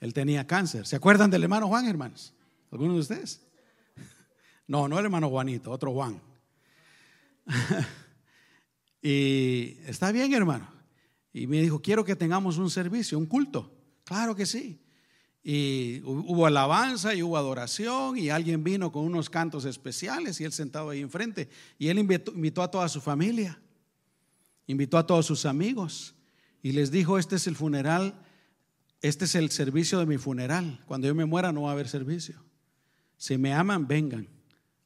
Él 0.00 0.12
tenía 0.12 0.46
cáncer. 0.46 0.86
¿Se 0.86 0.96
acuerdan 0.96 1.30
del 1.30 1.42
hermano 1.42 1.68
Juan, 1.68 1.86
hermanos? 1.86 2.34
¿Algunos 2.70 2.94
de 2.96 3.00
ustedes? 3.00 3.46
No, 4.66 4.86
no 4.86 5.00
el 5.00 5.04
hermano 5.04 5.28
Juanito, 5.28 5.72
otro 5.72 5.92
Juan. 5.92 6.20
Y 9.02 9.78
está 9.86 10.12
bien, 10.12 10.32
hermano. 10.32 10.68
Y 11.32 11.46
me 11.46 11.62
dijo, 11.62 11.80
quiero 11.80 12.04
que 12.04 12.16
tengamos 12.16 12.58
un 12.58 12.70
servicio, 12.70 13.18
un 13.18 13.26
culto. 13.26 13.72
Claro 14.04 14.34
que 14.34 14.46
sí. 14.46 14.80
Y 15.42 16.02
hubo 16.04 16.44
alabanza 16.44 17.14
y 17.14 17.22
hubo 17.22 17.36
adoración 17.36 18.18
y 18.18 18.28
alguien 18.28 18.62
vino 18.62 18.92
con 18.92 19.04
unos 19.04 19.30
cantos 19.30 19.64
especiales 19.64 20.38
y 20.40 20.44
él 20.44 20.52
sentado 20.52 20.90
ahí 20.90 21.00
enfrente. 21.00 21.48
Y 21.78 21.88
él 21.88 21.98
invitó, 21.98 22.62
a 22.62 22.70
toda 22.70 22.88
su 22.88 23.00
familia, 23.00 23.58
invitó 24.66 24.98
a 24.98 25.06
todos 25.06 25.24
sus 25.24 25.46
amigos 25.46 26.14
y 26.62 26.72
les 26.72 26.90
dijo, 26.90 27.18
este 27.18 27.36
es 27.36 27.46
el 27.46 27.56
funeral, 27.56 28.20
este 29.00 29.24
es 29.24 29.34
el 29.34 29.50
servicio 29.50 29.98
de 29.98 30.06
mi 30.06 30.18
funeral. 30.18 30.82
Cuando 30.84 31.06
yo 31.06 31.14
me 31.14 31.24
muera 31.24 31.52
no 31.52 31.62
va 31.62 31.70
a 31.70 31.72
haber 31.72 31.88
servicio. 31.88 32.44
Si 33.16 33.38
me 33.38 33.54
aman, 33.54 33.86
vengan. 33.86 34.28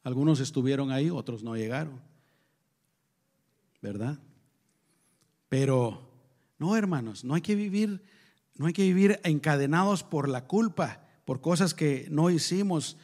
Algunos 0.04 0.38
estuvieron 0.38 0.92
ahí, 0.92 1.10
otros 1.10 1.42
no 1.42 1.56
llegaron. 1.56 2.00
¿Verdad? 3.84 4.18
Pero 5.50 6.10
no, 6.58 6.74
hermanos, 6.74 7.22
no 7.22 7.34
hay 7.34 7.42
que 7.42 7.54
vivir, 7.54 8.02
no 8.56 8.64
hay 8.64 8.72
que 8.72 8.82
vivir 8.82 9.20
encadenados 9.24 10.02
por 10.02 10.26
la 10.26 10.46
culpa, 10.46 11.02
por 11.26 11.42
cosas 11.42 11.74
que 11.74 12.08
no 12.10 12.30
hicimos. 12.30 12.96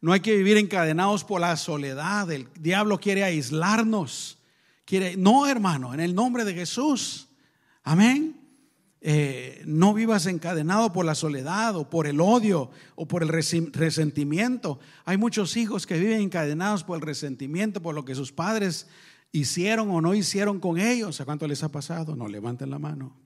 No 0.00 0.12
hay 0.12 0.20
que 0.20 0.36
vivir 0.36 0.56
encadenados 0.56 1.24
por 1.24 1.40
la 1.40 1.56
soledad. 1.56 2.30
El 2.30 2.46
diablo 2.60 3.00
quiere 3.00 3.24
aislarnos. 3.24 4.38
Quiere, 4.84 5.16
no, 5.16 5.48
hermano, 5.48 5.92
en 5.94 5.98
el 5.98 6.14
nombre 6.14 6.44
de 6.44 6.54
Jesús. 6.54 7.26
Amén. 7.82 8.40
Eh, 9.00 9.62
no 9.66 9.94
vivas 9.94 10.26
encadenado 10.26 10.92
por 10.92 11.04
la 11.04 11.16
soledad 11.16 11.74
o 11.74 11.90
por 11.90 12.06
el 12.06 12.20
odio 12.20 12.70
o 12.94 13.08
por 13.08 13.24
el 13.24 13.30
resentimiento. 13.30 14.78
Hay 15.04 15.16
muchos 15.16 15.56
hijos 15.56 15.88
que 15.88 15.98
viven 15.98 16.20
encadenados 16.20 16.84
por 16.84 16.98
el 16.98 17.02
resentimiento, 17.02 17.82
por 17.82 17.96
lo 17.96 18.04
que 18.04 18.14
sus 18.14 18.30
padres 18.30 18.86
hicieron 19.32 19.90
o 19.90 20.00
no 20.00 20.14
hicieron 20.14 20.60
con 20.60 20.78
ellos. 20.78 21.20
¿A 21.20 21.24
cuánto 21.24 21.46
les 21.46 21.62
ha 21.62 21.70
pasado? 21.70 22.16
No, 22.16 22.28
levanten 22.28 22.70
la 22.70 22.78
mano. 22.78 23.16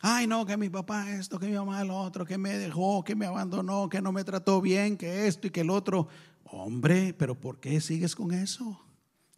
Ay, 0.00 0.26
no, 0.26 0.46
que 0.46 0.56
mi 0.56 0.68
papá 0.68 1.12
esto, 1.12 1.38
que 1.38 1.46
mi 1.46 1.54
mamá 1.54 1.82
lo 1.82 1.96
otro, 1.96 2.24
que 2.24 2.38
me 2.38 2.56
dejó, 2.56 3.02
que 3.02 3.16
me 3.16 3.26
abandonó, 3.26 3.88
que 3.88 4.00
no 4.00 4.12
me 4.12 4.22
trató 4.22 4.60
bien, 4.60 4.96
que 4.96 5.26
esto 5.26 5.48
y 5.48 5.50
que 5.50 5.62
el 5.62 5.70
otro. 5.70 6.08
Hombre, 6.44 7.14
pero 7.18 7.34
¿por 7.34 7.58
qué 7.58 7.80
sigues 7.80 8.14
con 8.14 8.32
eso? 8.32 8.80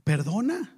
Perdona. 0.04 0.76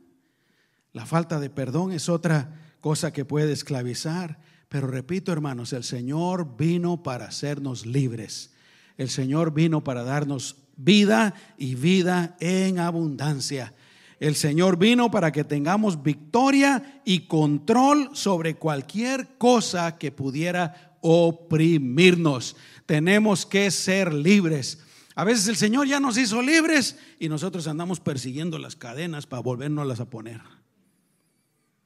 La 0.92 1.06
falta 1.06 1.40
de 1.40 1.50
perdón 1.50 1.92
es 1.92 2.08
otra 2.08 2.76
cosa 2.80 3.12
que 3.12 3.24
puede 3.24 3.52
esclavizar. 3.52 4.38
Pero 4.68 4.86
repito, 4.86 5.32
hermanos, 5.32 5.72
el 5.72 5.84
Señor 5.84 6.56
vino 6.56 7.02
para 7.02 7.26
hacernos 7.26 7.84
libres. 7.84 8.52
El 8.96 9.10
Señor 9.10 9.52
vino 9.52 9.82
para 9.82 10.04
darnos 10.04 10.56
vida 10.76 11.34
y 11.58 11.74
vida 11.74 12.36
en 12.40 12.78
abundancia. 12.78 13.74
El 14.22 14.36
Señor 14.36 14.78
vino 14.78 15.10
para 15.10 15.32
que 15.32 15.42
tengamos 15.42 16.00
victoria 16.00 17.02
y 17.04 17.26
control 17.26 18.10
sobre 18.12 18.54
cualquier 18.54 19.36
cosa 19.36 19.98
que 19.98 20.12
pudiera 20.12 20.96
oprimirnos. 21.00 22.54
Tenemos 22.86 23.44
que 23.44 23.68
ser 23.72 24.14
libres. 24.14 24.78
A 25.16 25.24
veces 25.24 25.48
el 25.48 25.56
Señor 25.56 25.88
ya 25.88 25.98
nos 25.98 26.16
hizo 26.18 26.40
libres 26.40 26.96
y 27.18 27.28
nosotros 27.28 27.66
andamos 27.66 27.98
persiguiendo 27.98 28.58
las 28.58 28.76
cadenas 28.76 29.26
para 29.26 29.42
volvernos 29.42 29.98
a 29.98 30.08
poner. 30.08 30.40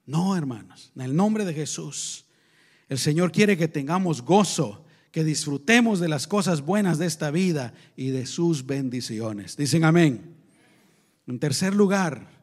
No, 0.05 0.37
hermanos, 0.37 0.93
en 0.95 1.01
el 1.01 1.17
nombre 1.17 1.47
de 1.47 1.55
Jesús. 1.55 2.27
El 2.91 2.99
Señor 2.99 3.33
quiere 3.33 3.57
que 3.57 3.67
tengamos 3.67 4.21
gozo, 4.21 4.85
que 5.11 5.25
disfrutemos 5.25 6.01
de 6.01 6.09
las 6.09 6.27
cosas 6.27 6.61
buenas 6.61 6.99
de 6.99 7.07
esta 7.07 7.31
vida 7.31 7.73
y 7.97 8.11
de 8.11 8.27
sus 8.27 8.67
bendiciones. 8.67 9.57
Dicen 9.57 9.85
amén. 9.85 10.36
En 11.27 11.39
tercer 11.39 11.75
lugar, 11.75 12.37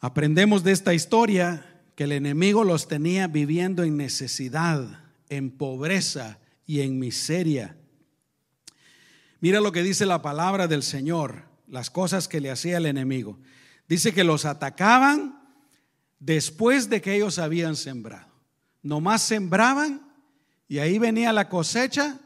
Aprendemos 0.00 0.62
de 0.62 0.72
esta 0.72 0.94
historia 0.94 1.82
que 1.96 2.04
el 2.04 2.12
enemigo 2.12 2.62
los 2.62 2.86
tenía 2.86 3.26
viviendo 3.26 3.82
en 3.82 3.96
necesidad, 3.96 5.04
en 5.28 5.50
pobreza 5.50 6.38
y 6.66 6.82
en 6.82 7.00
miseria. 7.00 7.76
Mira 9.40 9.60
lo 9.60 9.72
que 9.72 9.82
dice 9.82 10.06
la 10.06 10.22
palabra 10.22 10.68
del 10.68 10.84
Señor, 10.84 11.44
las 11.66 11.90
cosas 11.90 12.28
que 12.28 12.40
le 12.40 12.50
hacía 12.50 12.76
el 12.76 12.86
enemigo. 12.86 13.40
Dice 13.88 14.12
que 14.12 14.22
los 14.22 14.44
atacaban 14.44 15.42
después 16.20 16.88
de 16.88 17.00
que 17.00 17.16
ellos 17.16 17.40
habían 17.40 17.74
sembrado. 17.74 18.28
Nomás 18.82 19.22
sembraban 19.22 20.12
y 20.68 20.78
ahí 20.78 20.98
venía 21.00 21.32
la 21.32 21.48
cosecha 21.48 22.20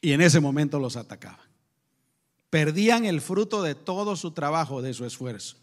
y 0.00 0.12
en 0.12 0.22
ese 0.22 0.40
momento 0.40 0.78
los 0.78 0.96
atacaban. 0.96 1.43
Perdían 2.54 3.04
el 3.04 3.20
fruto 3.20 3.64
de 3.64 3.74
todo 3.74 4.14
su 4.14 4.30
trabajo, 4.30 4.80
de 4.80 4.94
su 4.94 5.04
esfuerzo. 5.04 5.56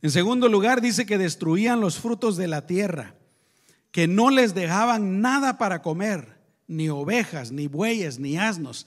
En 0.00 0.10
segundo 0.10 0.48
lugar, 0.48 0.80
dice 0.80 1.04
que 1.04 1.18
destruían 1.18 1.82
los 1.82 1.98
frutos 1.98 2.38
de 2.38 2.46
la 2.46 2.66
tierra, 2.66 3.16
que 3.90 4.08
no 4.08 4.30
les 4.30 4.54
dejaban 4.54 5.20
nada 5.20 5.58
para 5.58 5.82
comer, 5.82 6.38
ni 6.68 6.88
ovejas, 6.88 7.52
ni 7.52 7.66
bueyes, 7.66 8.18
ni 8.18 8.38
asnos. 8.38 8.86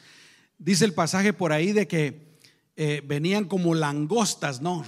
Dice 0.57 0.85
el 0.85 0.95
pasaje 0.95 1.31
por 1.31 1.51
ahí 1.53 1.71
de 1.71 1.87
que 1.87 2.35
eh, 2.75 3.03
venían 3.05 3.45
como 3.45 3.75
langostas, 3.75 4.59
¿no? 4.59 4.83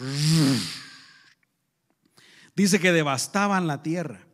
Dice 2.55 2.79
que 2.79 2.91
devastaban 2.91 3.67
la 3.67 3.83
tierra. 3.83 4.25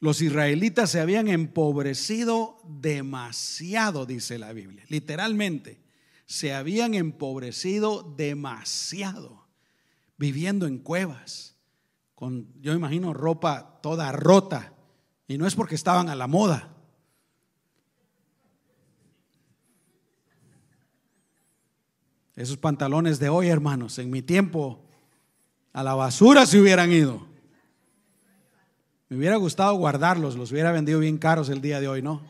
Los 0.00 0.22
israelitas 0.22 0.90
se 0.90 0.98
habían 0.98 1.28
empobrecido 1.28 2.58
demasiado, 2.66 4.06
dice 4.06 4.38
la 4.38 4.54
Biblia. 4.54 4.86
Literalmente, 4.88 5.83
se 6.26 6.54
habían 6.54 6.94
empobrecido 6.94 8.14
demasiado, 8.16 9.46
viviendo 10.16 10.66
en 10.66 10.78
cuevas, 10.78 11.56
con, 12.14 12.48
yo 12.60 12.72
imagino, 12.72 13.12
ropa 13.12 13.80
toda 13.82 14.12
rota. 14.12 14.72
Y 15.26 15.38
no 15.38 15.46
es 15.46 15.54
porque 15.54 15.74
estaban 15.74 16.08
a 16.08 16.14
la 16.14 16.26
moda. 16.26 16.74
Esos 22.36 22.56
pantalones 22.56 23.18
de 23.18 23.28
hoy, 23.28 23.48
hermanos, 23.48 23.98
en 23.98 24.10
mi 24.10 24.22
tiempo, 24.22 24.84
a 25.72 25.82
la 25.82 25.94
basura 25.94 26.46
se 26.46 26.60
hubieran 26.60 26.92
ido. 26.92 27.26
Me 29.08 29.16
hubiera 29.16 29.36
gustado 29.36 29.74
guardarlos, 29.74 30.36
los 30.36 30.50
hubiera 30.50 30.72
vendido 30.72 30.98
bien 30.98 31.18
caros 31.18 31.48
el 31.48 31.60
día 31.60 31.80
de 31.80 31.88
hoy, 31.88 32.02
¿no? 32.02 32.22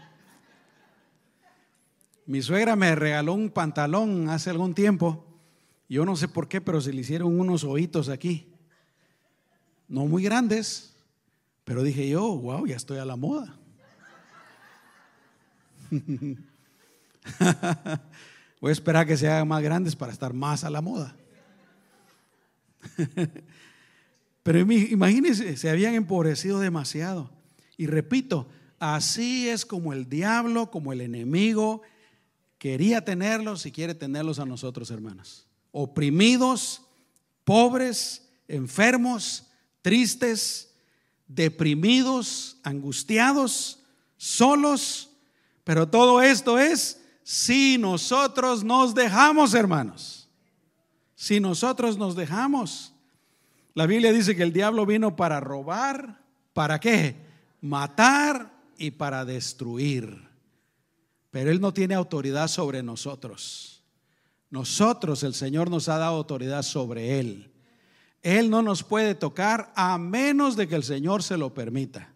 Mi 2.27 2.41
suegra 2.41 2.75
me 2.77 2.95
regaló 2.95 3.35
un 3.35 3.51
pantalón 3.51 4.31
hace 4.31 4.51
algún 4.51 4.75
tiempo. 4.75 5.27
Yo 5.89 6.05
no 6.07 6.17
sé 6.17 6.29
por 6.29 6.49
qué, 6.49 6.61
pero 6.61 6.81
se 6.81 6.93
le 6.93 7.03
hicieron 7.03 7.39
unos 7.39 7.65
ojitos 7.65 8.09
aquí. 8.09 8.53
No 9.89 10.07
muy 10.07 10.23
grandes, 10.23 10.95
pero 11.65 11.83
dije 11.83 12.09
yo, 12.09 12.37
wow, 12.39 12.67
ya 12.67 12.77
estoy 12.77 12.99
a 12.99 13.05
la 13.05 13.17
moda. 13.17 13.59
Voy 18.61 18.71
a 18.71 18.73
esperar 18.73 19.07
que 19.07 19.17
se 19.17 19.29
hagan 19.29 19.49
más 19.49 19.63
grandes 19.63 19.95
para 19.95 20.13
estar 20.13 20.33
más 20.33 20.65
a 20.65 20.71
la 20.71 20.81
moda. 20.81 21.15
Pero 24.43 24.59
imagínense, 24.59 25.57
se 25.57 25.71
habían 25.71 25.95
empobrecido 25.95 26.61
demasiado. 26.61 27.31
Y 27.77 27.87
repito, 27.87 28.47
así 28.79 29.49
es 29.49 29.65
como 29.65 29.93
el 29.93 30.09
diablo, 30.09 30.71
como 30.71 30.93
el 30.93 31.01
enemigo 31.01 31.83
quería 32.65 33.05
tenerlos 33.05 33.67
y 33.67 33.73
quiere 33.73 33.95
tenerlos 33.95 34.39
a 34.39 34.47
nosotros, 34.47 34.91
hermanos. 34.91 35.47
Oprimidos, 35.71 36.81
pobres, 37.45 38.27
enfermos, 38.49 39.45
tristes, 39.83 40.73
deprimidos, 41.29 42.57
angustiados, 42.63 43.81
solos. 44.17 45.11
Pero 45.63 45.91
todo 45.91 46.23
esto 46.23 46.59
es 46.59 47.03
si 47.23 47.77
nosotros 47.77 48.65
nos 48.65 48.95
dejamos, 48.95 49.53
hermanos. 49.53 50.31
Si 51.17 51.41
nosotros 51.41 51.99
nos 51.99 52.17
dejamos. 52.17 52.95
La 53.75 53.85
Biblia 53.85 54.11
dice 54.11 54.35
que 54.35 54.43
el 54.43 54.55
diablo 54.55 54.87
vino 54.87 55.17
para 55.17 55.39
robar, 55.39 56.19
¿para 56.55 56.81
qué? 56.81 57.15
Matar 57.61 58.55
y 58.79 58.93
para 58.93 59.27
destruir. 59.27 60.24
Pero 61.35 61.51
Él 61.51 61.61
no 61.61 61.75
tiene 61.75 61.97
autoridad 61.97 62.47
sobre 62.47 62.85
nosotros. 62.85 63.83
Nosotros, 64.51 65.25
el 65.25 65.35
Señor 65.35 65.69
nos 65.69 65.89
ha 65.89 65.99
dado 65.99 66.15
autoridad 66.15 66.63
sobre 66.63 67.19
Él. 67.19 67.51
Él 68.23 68.51
no 68.51 68.63
nos 68.63 68.85
puede 68.85 69.17
tocar 69.17 69.73
a 69.75 69.99
menos 69.99 70.55
de 70.55 70.69
que 70.69 70.77
el 70.77 70.85
Señor 70.85 71.25
se 71.25 71.37
lo 71.37 71.53
permita. 71.53 72.15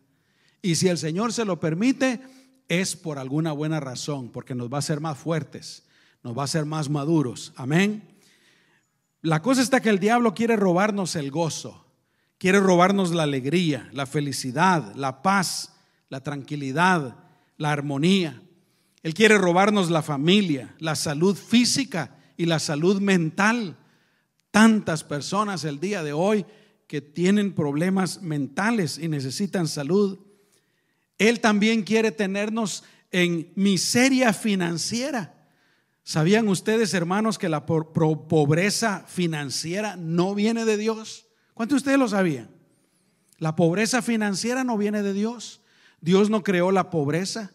Y 0.63 0.77
si 0.77 0.87
el 0.87 0.99
Señor 0.99 1.33
se 1.33 1.45
lo 1.45 1.59
permite, 1.59 2.21
es 2.69 2.95
por 2.95 3.19
alguna 3.19 3.51
buena 3.51 3.81
razón, 3.81 4.31
porque 4.31 4.55
nos 4.55 4.73
va 4.73 4.77
a 4.77 4.79
hacer 4.79 5.01
más 5.01 5.19
fuertes, 5.19 5.83
nos 6.23 6.39
va 6.39 6.43
a 6.43 6.45
hacer 6.45 6.65
más 6.65 6.89
maduros. 6.89 7.53
Amén. 7.57 8.21
La 9.21 9.43
cosa 9.43 9.63
está 9.63 9.81
que 9.81 9.91
el 9.91 9.99
diablo 9.99 10.33
quiere 10.33 10.55
robarnos 10.55 11.17
el 11.17 11.33
gozo, 11.33 11.89
quiere 12.39 12.61
robarnos 12.61 13.11
la 13.11 13.25
alegría, 13.25 13.91
la 13.93 14.07
felicidad, 14.07 14.95
la 14.95 15.23
paz, 15.23 15.75
la 16.09 16.23
tranquilidad, 16.23 17.17
la 17.57 17.73
armonía. 17.73 18.45
Él 19.03 19.15
quiere 19.15 19.39
robarnos 19.39 19.91
la 19.91 20.03
familia, 20.03 20.75
la 20.79 20.97
salud 20.97 21.37
física 21.37 22.17
y 22.37 22.47
la 22.47 22.59
salud 22.59 23.01
mental. 23.01 23.77
Tantas 24.51 25.05
personas 25.05 25.65
el 25.65 25.79
día 25.79 26.03
de 26.03 26.13
hoy 26.13 26.45
que 26.87 27.01
tienen 27.01 27.55
problemas 27.55 28.23
mentales 28.23 28.99
y 28.99 29.09
necesitan 29.09 29.69
salud. 29.69 30.19
Él 31.19 31.41
también 31.41 31.83
quiere 31.83 32.11
tenernos 32.11 32.83
en 33.11 33.53
miseria 33.55 34.33
financiera. 34.33 35.35
¿Sabían 36.03 36.49
ustedes, 36.49 36.95
hermanos, 36.95 37.39
que 37.39 37.51
la 37.51 37.67
pobreza 37.67 39.05
financiera 39.07 39.97
no 39.97 40.35
viene 40.35 40.65
de 40.65 40.79
Dios? 40.79 41.27
¿Cuántos 41.53 41.77
de 41.77 41.79
ustedes 41.79 41.99
lo 41.99 42.09
sabían? 42.09 42.49
La 43.39 43.55
pobreza 43.55 44.01
financiera 44.01 44.65
no 44.65 44.79
viene 44.79 45.03
de 45.03 45.13
Dios. 45.13 45.61
Dios 46.01 46.31
no 46.31 46.43
creó 46.43 46.73
la 46.73 46.89
pobreza. 46.89 47.53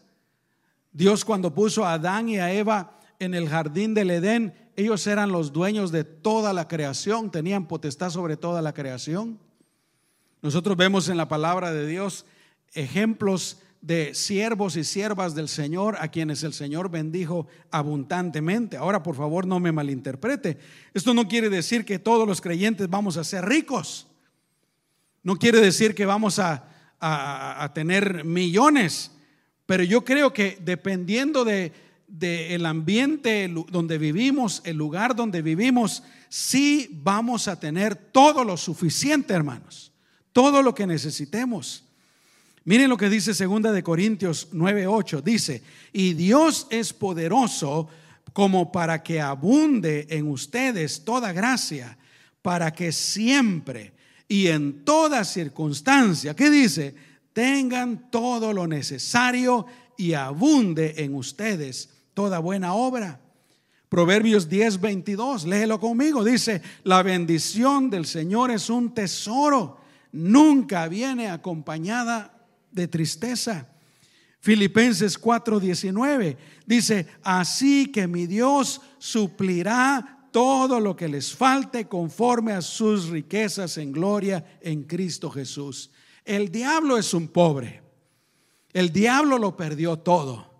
Dios 0.94 1.26
cuando 1.26 1.54
puso 1.54 1.84
a 1.84 1.92
Adán 1.92 2.30
y 2.30 2.38
a 2.38 2.50
Eva 2.50 2.98
en 3.18 3.34
el 3.34 3.50
jardín 3.50 3.92
del 3.92 4.10
Edén, 4.10 4.54
ellos 4.76 5.06
eran 5.06 5.30
los 5.30 5.52
dueños 5.52 5.92
de 5.92 6.04
toda 6.04 6.54
la 6.54 6.66
creación, 6.66 7.30
tenían 7.30 7.68
potestad 7.68 8.08
sobre 8.08 8.38
toda 8.38 8.62
la 8.62 8.72
creación. 8.72 9.38
Nosotros 10.40 10.76
vemos 10.76 11.10
en 11.10 11.18
la 11.18 11.28
palabra 11.28 11.70
de 11.72 11.86
Dios 11.86 12.24
ejemplos 12.72 13.58
de 13.84 14.14
siervos 14.14 14.76
y 14.76 14.84
siervas 14.84 15.34
del 15.34 15.46
Señor 15.46 15.96
a 16.00 16.08
quienes 16.08 16.42
el 16.42 16.54
Señor 16.54 16.90
bendijo 16.90 17.46
abundantemente. 17.70 18.78
Ahora, 18.78 19.02
por 19.02 19.14
favor, 19.14 19.46
no 19.46 19.60
me 19.60 19.72
malinterprete. 19.72 20.56
Esto 20.94 21.12
no 21.12 21.28
quiere 21.28 21.50
decir 21.50 21.84
que 21.84 21.98
todos 21.98 22.26
los 22.26 22.40
creyentes 22.40 22.88
vamos 22.88 23.18
a 23.18 23.24
ser 23.24 23.44
ricos. 23.44 24.06
No 25.22 25.36
quiere 25.36 25.60
decir 25.60 25.94
que 25.94 26.06
vamos 26.06 26.38
a, 26.38 26.70
tener 27.74 28.24
millones. 28.24 29.10
Pero 29.66 29.82
yo 29.82 30.04
creo 30.04 30.32
que 30.32 30.58
dependiendo 30.60 31.44
de, 31.44 31.72
el 32.20 32.66
ambiente 32.66 33.52
donde 33.70 33.98
vivimos, 33.98 34.62
el 34.64 34.76
lugar 34.76 35.16
donde 35.16 35.42
vivimos, 35.42 36.02
sí 36.28 36.88
vamos 37.02 37.48
a 37.48 37.58
tener 37.58 37.94
todo 37.94 38.44
lo 38.44 38.56
suficiente, 38.56 39.34
hermanos. 39.34 39.92
Todo 40.32 40.62
lo 40.62 40.74
que 40.74 40.86
necesitemos. 40.86 41.84
Miren 42.64 42.90
lo 42.90 42.96
que 42.96 43.10
dice 43.10 43.34
segunda 43.34 43.72
de 43.72 43.82
Corintios 43.82 44.48
9:8, 44.52 45.22
dice, 45.22 45.62
"Y 45.92 46.14
Dios 46.14 46.66
es 46.70 46.92
poderoso 46.92 47.88
como 48.32 48.72
para 48.72 49.02
que 49.02 49.20
abunde 49.20 50.06
en 50.10 50.28
ustedes 50.28 51.04
toda 51.04 51.32
gracia, 51.32 51.96
para 52.42 52.72
que 52.72 52.90
siempre 52.90 53.92
y 54.28 54.48
en 54.48 54.84
toda 54.84 55.24
circunstancia, 55.24 56.34
¿qué 56.34 56.50
dice? 56.50 56.94
Tengan 57.34 58.10
todo 58.10 58.54
lo 58.54 58.66
necesario 58.66 59.66
y 59.98 60.14
abunde 60.14 60.94
en 60.96 61.14
ustedes 61.14 61.90
toda 62.14 62.38
buena 62.38 62.72
obra." 62.72 63.20
Proverbios 63.90 64.48
10, 64.48 64.80
22, 64.80 65.44
léelo 65.44 65.78
conmigo, 65.78 66.24
dice, 66.24 66.62
la 66.82 67.02
bendición 67.02 67.90
del 67.90 68.06
Señor 68.06 68.50
es 68.50 68.68
un 68.68 68.92
tesoro, 68.92 69.78
nunca 70.10 70.88
viene 70.88 71.28
acompañada 71.28 72.34
de 72.72 72.88
tristeza. 72.88 73.68
Filipenses 74.40 75.16
4:19 75.16 76.36
dice, 76.66 77.06
así 77.22 77.92
que 77.92 78.08
mi 78.08 78.26
Dios 78.26 78.80
suplirá 78.98 80.28
todo 80.32 80.80
lo 80.80 80.96
que 80.96 81.08
les 81.08 81.32
falte 81.32 81.86
conforme 81.86 82.52
a 82.52 82.62
sus 82.62 83.08
riquezas 83.10 83.78
en 83.78 83.92
gloria 83.92 84.44
en 84.60 84.82
Cristo 84.82 85.30
Jesús. 85.30 85.92
El 86.24 86.50
diablo 86.50 86.96
es 86.96 87.12
un 87.14 87.28
pobre. 87.28 87.82
El 88.72 88.92
diablo 88.92 89.38
lo 89.38 89.56
perdió 89.56 89.98
todo. 89.98 90.50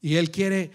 Y 0.00 0.16
él 0.16 0.30
quiere 0.30 0.70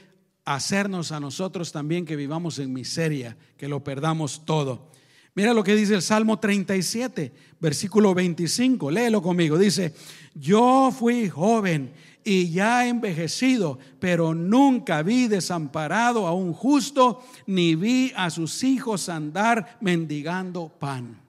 hacernos 0.46 1.12
a 1.12 1.20
nosotros 1.20 1.72
también 1.72 2.06
que 2.06 2.16
vivamos 2.16 2.58
en 2.60 2.72
miseria, 2.72 3.38
que 3.58 3.68
lo 3.68 3.84
perdamos 3.84 4.46
todo. 4.46 4.90
Mira 5.36 5.54
lo 5.54 5.64
que 5.64 5.76
dice 5.76 5.94
el 5.94 6.02
Salmo 6.02 6.40
37, 6.40 7.32
versículo 7.60 8.16
25. 8.16 8.90
Léelo 8.90 9.22
conmigo. 9.22 9.58
Dice, 9.58 9.94
yo 10.34 10.92
fui 10.98 11.30
joven 11.30 11.92
y 12.24 12.50
ya 12.50 12.88
envejecido, 12.88 13.78
pero 14.00 14.34
nunca 14.34 15.04
vi 15.04 15.28
desamparado 15.28 16.26
a 16.26 16.34
un 16.34 16.54
justo, 16.54 17.24
ni 17.46 17.76
vi 17.76 18.12
a 18.16 18.30
sus 18.30 18.64
hijos 18.64 19.10
andar 19.10 19.78
mendigando 19.80 20.70
pan. 20.70 21.27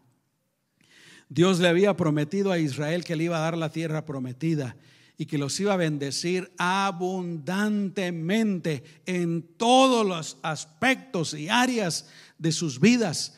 Dios 1.28 1.60
le 1.60 1.68
había 1.68 1.94
prometido 1.96 2.50
a 2.52 2.58
Israel 2.58 3.04
que 3.04 3.14
le 3.16 3.24
iba 3.24 3.36
a 3.38 3.42
dar 3.42 3.56
la 3.56 3.70
tierra 3.70 4.06
prometida 4.06 4.76
y 5.16 5.26
que 5.26 5.36
los 5.36 5.58
iba 5.60 5.74
a 5.74 5.76
bendecir 5.76 6.50
abundantemente 6.58 8.84
en 9.04 9.42
todos 9.42 10.06
los 10.06 10.38
aspectos 10.42 11.34
y 11.34 11.48
áreas 11.48 12.08
de 12.38 12.52
sus 12.52 12.78
vidas. 12.80 13.36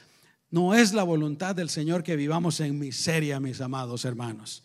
No 0.50 0.74
es 0.74 0.92
la 0.92 1.04
voluntad 1.04 1.54
del 1.54 1.70
Señor 1.70 2.02
que 2.02 2.16
vivamos 2.16 2.60
en 2.60 2.78
miseria, 2.78 3.40
mis 3.40 3.62
amados 3.62 4.04
hermanos. 4.04 4.62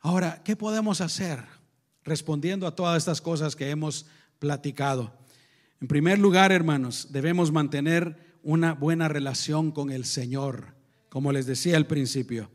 Ahora, 0.00 0.42
¿qué 0.44 0.56
podemos 0.56 1.00
hacer 1.00 1.44
respondiendo 2.04 2.66
a 2.66 2.74
todas 2.74 2.98
estas 2.98 3.20
cosas 3.20 3.54
que 3.54 3.70
hemos 3.70 4.06
platicado? 4.38 5.16
En 5.80 5.86
primer 5.86 6.18
lugar, 6.18 6.50
hermanos, 6.50 7.08
debemos 7.10 7.52
mantener 7.52 8.16
una 8.42 8.74
buena 8.74 9.06
relación 9.06 9.70
con 9.70 9.90
el 9.90 10.04
Señor, 10.04 10.74
como 11.08 11.32
les 11.32 11.46
decía 11.46 11.76
al 11.76 11.86
principio. 11.86 12.50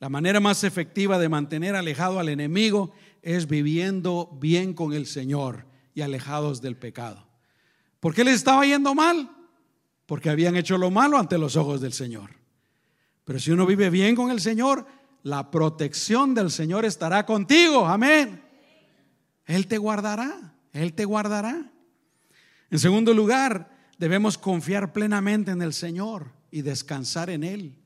La 0.00 0.08
manera 0.08 0.40
más 0.40 0.64
efectiva 0.64 1.18
de 1.18 1.28
mantener 1.28 1.76
alejado 1.76 2.18
al 2.18 2.28
enemigo 2.28 2.92
es 3.22 3.46
viviendo 3.46 4.36
bien 4.40 4.74
con 4.74 4.92
el 4.92 5.06
Señor 5.06 5.66
y 5.94 6.00
alejados 6.00 6.60
del 6.60 6.76
pecado. 6.76 7.26
¿Por 8.00 8.14
qué 8.14 8.24
les 8.24 8.34
estaba 8.34 8.66
yendo 8.66 8.94
mal? 8.94 9.30
Porque 10.06 10.28
habían 10.28 10.56
hecho 10.56 10.76
lo 10.76 10.90
malo 10.90 11.18
ante 11.18 11.38
los 11.38 11.54
ojos 11.56 11.80
del 11.80 11.92
Señor. 11.92 12.30
Pero 13.24 13.38
si 13.38 13.52
uno 13.52 13.64
vive 13.64 13.90
bien 13.90 14.16
con 14.16 14.30
el 14.30 14.40
Señor, 14.40 14.86
la 15.22 15.50
protección 15.50 16.34
del 16.34 16.50
Señor 16.50 16.84
estará 16.84 17.24
contigo. 17.24 17.86
Amén. 17.86 18.42
Él 19.46 19.68
te 19.68 19.78
guardará. 19.78 20.54
Él 20.72 20.94
te 20.94 21.04
guardará. 21.04 21.70
En 22.70 22.78
segundo 22.78 23.14
lugar, 23.14 23.70
debemos 23.98 24.38
confiar 24.38 24.92
plenamente 24.92 25.50
en 25.50 25.62
el 25.62 25.74
Señor 25.74 26.32
y 26.50 26.62
descansar 26.62 27.30
en 27.30 27.44
Él. 27.44 27.81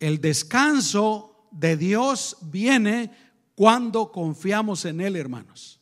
El 0.00 0.20
descanso 0.20 1.46
de 1.52 1.76
Dios 1.76 2.38
viene 2.42 3.12
cuando 3.54 4.10
confiamos 4.10 4.84
en 4.86 5.00
Él, 5.00 5.14
hermanos. 5.14 5.80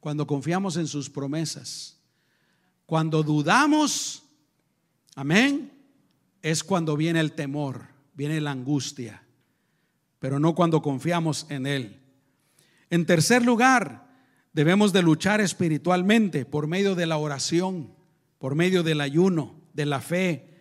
Cuando 0.00 0.26
confiamos 0.26 0.76
en 0.76 0.86
sus 0.86 1.08
promesas. 1.08 1.98
Cuando 2.86 3.22
dudamos, 3.22 4.22
amén, 5.16 5.72
es 6.42 6.62
cuando 6.62 6.96
viene 6.96 7.20
el 7.20 7.32
temor, 7.32 7.86
viene 8.12 8.40
la 8.42 8.50
angustia, 8.50 9.22
pero 10.18 10.38
no 10.38 10.54
cuando 10.54 10.82
confiamos 10.82 11.46
en 11.48 11.66
Él. 11.66 12.02
En 12.90 13.06
tercer 13.06 13.42
lugar, 13.42 14.06
debemos 14.52 14.92
de 14.92 15.02
luchar 15.02 15.40
espiritualmente 15.40 16.44
por 16.44 16.66
medio 16.66 16.94
de 16.94 17.06
la 17.06 17.16
oración, 17.16 17.94
por 18.38 18.54
medio 18.54 18.82
del 18.82 19.00
ayuno, 19.00 19.54
de 19.72 19.86
la 19.86 20.02
fe, 20.02 20.53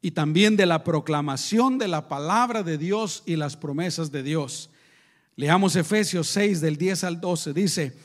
y 0.00 0.12
también 0.12 0.56
de 0.56 0.66
la 0.66 0.84
proclamación 0.84 1.78
de 1.78 1.88
la 1.88 2.08
palabra 2.08 2.62
de 2.62 2.78
Dios 2.78 3.22
y 3.26 3.36
las 3.36 3.56
promesas 3.56 4.12
de 4.12 4.22
Dios. 4.22 4.70
Leamos 5.36 5.76
Efesios 5.76 6.28
6 6.28 6.60
del 6.60 6.76
10 6.76 7.04
al 7.04 7.20
12. 7.20 7.52
Dice, 7.52 7.96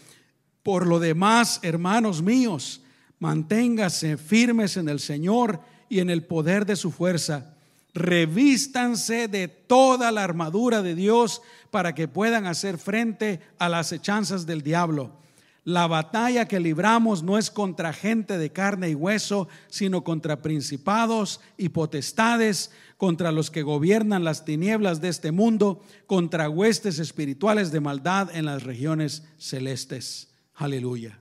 por 0.64 0.88
lo 0.88 1.00
demás, 1.00 1.60
hermanos 1.64 2.22
míos, 2.22 2.82
manténgase 3.20 4.18
firmes 4.18 4.78
en 4.78 4.90
el 4.90 5.00
Señor 5.00 5.62
y 5.90 6.00
en 6.00 6.10
el 6.10 6.24
poder 6.24 6.66
de 6.66 6.76
su 6.76 6.92
fuerza. 6.92 7.56
Revístanse 7.94 9.28
de 9.28 9.48
toda 9.48 10.12
la 10.12 10.24
armadura 10.24 10.82
de 10.82 10.96
Dios 10.96 11.42
para 11.70 11.94
que 11.94 12.08
puedan 12.08 12.48
hacer 12.48 12.80
frente 12.80 13.40
a 13.60 13.70
las 13.70 13.92
hechanzas 13.92 14.46
del 14.46 14.62
diablo 14.62 15.23
la 15.66 15.88
batalla 15.88 16.48
que 16.48 16.60
libramos 16.60 17.24
no 17.24 17.38
es 17.38 17.50
contra 17.50 17.94
gente 17.94 18.38
de 18.38 18.52
carne 18.52 18.90
y 18.90 18.96
hueso, 18.96 19.48
sino 19.68 20.04
contra 20.04 20.42
principados 20.42 21.40
y 21.58 21.70
potestades, 21.70 22.72
contra 22.98 23.32
los 23.32 23.50
que 23.50 23.62
gobiernan 23.62 24.24
las 24.24 24.44
tinieblas 24.44 25.00
de 25.00 25.10
este 25.10 25.32
mundo, 25.32 25.82
contra 26.06 26.50
huestes 26.50 27.00
espirituales 27.00 27.72
de 27.72 27.80
maldad 27.80 28.36
en 28.36 28.46
las 28.46 28.64
regiones 28.64 29.24
celestes. 29.38 30.30
Aleluya. 30.56 31.20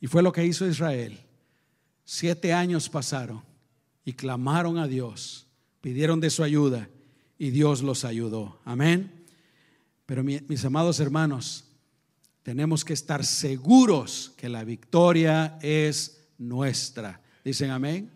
Y 0.00 0.08
fue 0.08 0.22
lo 0.22 0.32
que 0.32 0.44
hizo 0.44 0.66
Israel. 0.66 1.20
Siete 2.04 2.52
años 2.52 2.88
pasaron 2.88 3.42
y 4.04 4.12
clamaron 4.12 4.78
a 4.78 4.88
Dios, 4.88 5.46
pidieron 5.80 6.20
de 6.20 6.30
su 6.30 6.42
ayuda 6.42 6.88
y 7.38 7.50
Dios 7.50 7.82
los 7.82 8.04
ayudó. 8.04 8.60
Amén. 8.64 9.24
Pero 10.06 10.22
mis 10.22 10.64
amados 10.64 11.00
hermanos, 11.00 11.63
tenemos 12.44 12.84
que 12.84 12.92
estar 12.92 13.24
seguros 13.24 14.34
que 14.36 14.50
la 14.50 14.64
victoria 14.64 15.58
es 15.62 16.20
nuestra. 16.36 17.22
Dicen 17.42 17.70
amén. 17.70 18.10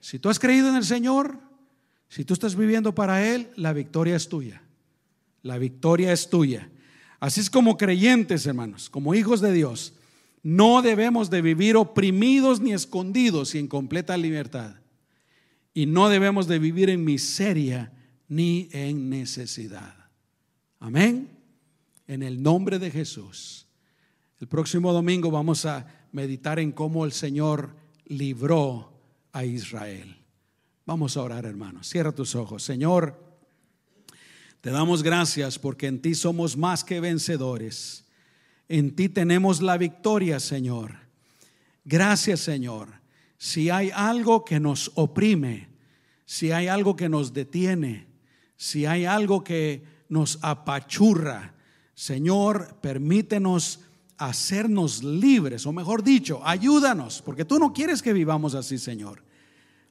Si 0.00 0.18
tú 0.18 0.30
has 0.30 0.38
creído 0.38 0.70
en 0.70 0.76
el 0.76 0.84
Señor, 0.84 1.38
si 2.08 2.24
tú 2.24 2.32
estás 2.32 2.56
viviendo 2.56 2.94
para 2.94 3.24
Él, 3.26 3.50
la 3.56 3.74
victoria 3.74 4.16
es 4.16 4.30
tuya. 4.30 4.62
La 5.42 5.58
victoria 5.58 6.14
es 6.14 6.30
tuya. 6.30 6.70
Así 7.20 7.40
es 7.40 7.50
como 7.50 7.76
creyentes, 7.76 8.46
hermanos, 8.46 8.88
como 8.88 9.14
hijos 9.14 9.42
de 9.42 9.52
Dios, 9.52 9.92
no 10.42 10.80
debemos 10.80 11.28
de 11.28 11.42
vivir 11.42 11.76
oprimidos 11.76 12.60
ni 12.60 12.72
escondidos 12.72 13.54
y 13.54 13.58
en 13.58 13.68
completa 13.68 14.16
libertad. 14.16 14.76
Y 15.74 15.84
no 15.84 16.08
debemos 16.08 16.48
de 16.48 16.58
vivir 16.58 16.88
en 16.88 17.04
miseria 17.04 17.92
ni 18.28 18.70
en 18.72 19.10
necesidad. 19.10 19.94
Amén 20.80 21.37
en 22.08 22.22
el 22.24 22.42
nombre 22.42 22.80
de 22.80 22.90
Jesús. 22.90 23.66
El 24.40 24.48
próximo 24.48 24.92
domingo 24.92 25.30
vamos 25.30 25.64
a 25.66 25.86
meditar 26.10 26.58
en 26.58 26.72
cómo 26.72 27.04
el 27.04 27.12
Señor 27.12 27.76
libró 28.06 28.92
a 29.32 29.44
Israel. 29.44 30.16
Vamos 30.86 31.16
a 31.16 31.22
orar, 31.22 31.44
hermanos. 31.44 31.86
Cierra 31.86 32.12
tus 32.12 32.34
ojos. 32.34 32.62
Señor, 32.62 33.22
te 34.62 34.70
damos 34.70 35.02
gracias 35.02 35.58
porque 35.58 35.86
en 35.86 36.00
ti 36.00 36.14
somos 36.14 36.56
más 36.56 36.82
que 36.82 36.98
vencedores. 36.98 38.06
En 38.68 38.96
ti 38.96 39.08
tenemos 39.08 39.60
la 39.60 39.76
victoria, 39.76 40.40
Señor. 40.40 40.96
Gracias, 41.84 42.40
Señor. 42.40 42.88
Si 43.36 43.70
hay 43.70 43.90
algo 43.94 44.44
que 44.44 44.60
nos 44.60 44.92
oprime, 44.94 45.68
si 46.24 46.52
hay 46.52 46.68
algo 46.68 46.96
que 46.96 47.08
nos 47.08 47.34
detiene, 47.34 48.06
si 48.56 48.86
hay 48.86 49.04
algo 49.04 49.44
que 49.44 49.84
nos 50.08 50.38
apachurra, 50.42 51.54
Señor, 51.98 52.76
permítenos 52.80 53.80
hacernos 54.18 55.02
libres, 55.02 55.66
o 55.66 55.72
mejor 55.72 56.04
dicho, 56.04 56.40
ayúdanos, 56.44 57.20
porque 57.26 57.44
tú 57.44 57.58
no 57.58 57.72
quieres 57.72 58.02
que 58.02 58.12
vivamos 58.12 58.54
así, 58.54 58.78
Señor. 58.78 59.24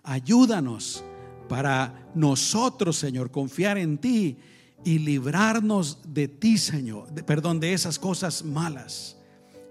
Ayúdanos 0.04 1.04
para 1.50 2.10
nosotros, 2.16 2.96
Señor, 2.96 3.30
confiar 3.30 3.78
en 3.78 3.98
ti 3.98 4.38
y 4.86 5.00
librarnos 5.00 6.00
de 6.08 6.30
ti, 6.30 6.58
Señor, 6.58 7.14
perdón, 7.26 7.60
de 7.60 7.74
esas 7.74 8.00
cosas 8.00 8.46
malas. 8.46 9.18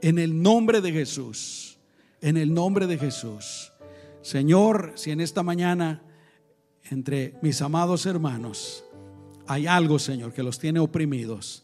En 0.03 0.18
el 0.18 0.43
nombre 0.43 0.82
de 0.82 0.93
Jesús, 0.93 1.78
en 2.20 2.37
el 2.37 2.53
nombre 2.53 2.87
de 2.87 2.99
Jesús. 2.99 3.72
Señor, 4.20 4.93
si 4.97 5.11
en 5.11 5.22
esta 5.22 5.43
mañana 5.43 6.03
entre 6.91 7.39
mis 7.41 7.62
amados 7.62 8.05
hermanos 8.05 8.84
hay 9.47 9.66
algo, 9.66 9.99
Señor, 9.99 10.34
que 10.34 10.43
los 10.43 10.59
tiene 10.59 10.80
oprimidos, 10.80 11.62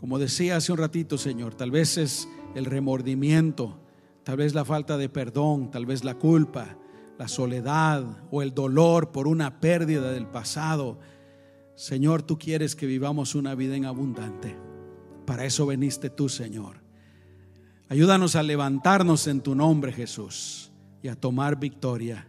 como 0.00 0.18
decía 0.18 0.56
hace 0.56 0.72
un 0.72 0.78
ratito, 0.78 1.18
Señor, 1.18 1.54
tal 1.54 1.70
vez 1.70 1.98
es 1.98 2.26
el 2.54 2.64
remordimiento, 2.64 3.78
tal 4.22 4.38
vez 4.38 4.54
la 4.54 4.64
falta 4.64 4.96
de 4.96 5.10
perdón, 5.10 5.70
tal 5.70 5.84
vez 5.84 6.04
la 6.04 6.14
culpa, 6.14 6.78
la 7.18 7.28
soledad 7.28 8.02
o 8.30 8.40
el 8.40 8.54
dolor 8.54 9.12
por 9.12 9.28
una 9.28 9.60
pérdida 9.60 10.10
del 10.10 10.26
pasado. 10.26 10.98
Señor, 11.74 12.22
tú 12.22 12.38
quieres 12.38 12.74
que 12.74 12.86
vivamos 12.86 13.34
una 13.34 13.54
vida 13.54 13.76
en 13.76 13.84
abundante. 13.84 14.56
Para 15.26 15.44
eso 15.44 15.66
veniste 15.66 16.08
tú, 16.08 16.30
Señor. 16.30 16.80
Ayúdanos 17.90 18.36
a 18.36 18.42
levantarnos 18.42 19.26
en 19.26 19.42
tu 19.42 19.54
nombre, 19.54 19.92
Jesús, 19.92 20.72
y 21.02 21.08
a 21.08 21.14
tomar 21.14 21.60
victoria 21.60 22.26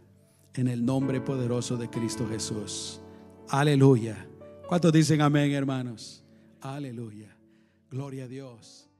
en 0.56 0.68
el 0.68 0.84
nombre 0.84 1.22
poderoso 1.22 1.78
de 1.78 1.90
Cristo 1.90 2.28
Jesús. 2.28 3.00
Aleluya. 3.48 4.28
¿Cuántos 4.68 4.92
dicen 4.92 5.22
amén, 5.22 5.54
hermanos? 5.54 6.22
Aleluya. 6.60 7.31
Gloria 7.92 8.24
a 8.24 8.28
Dios. 8.28 8.91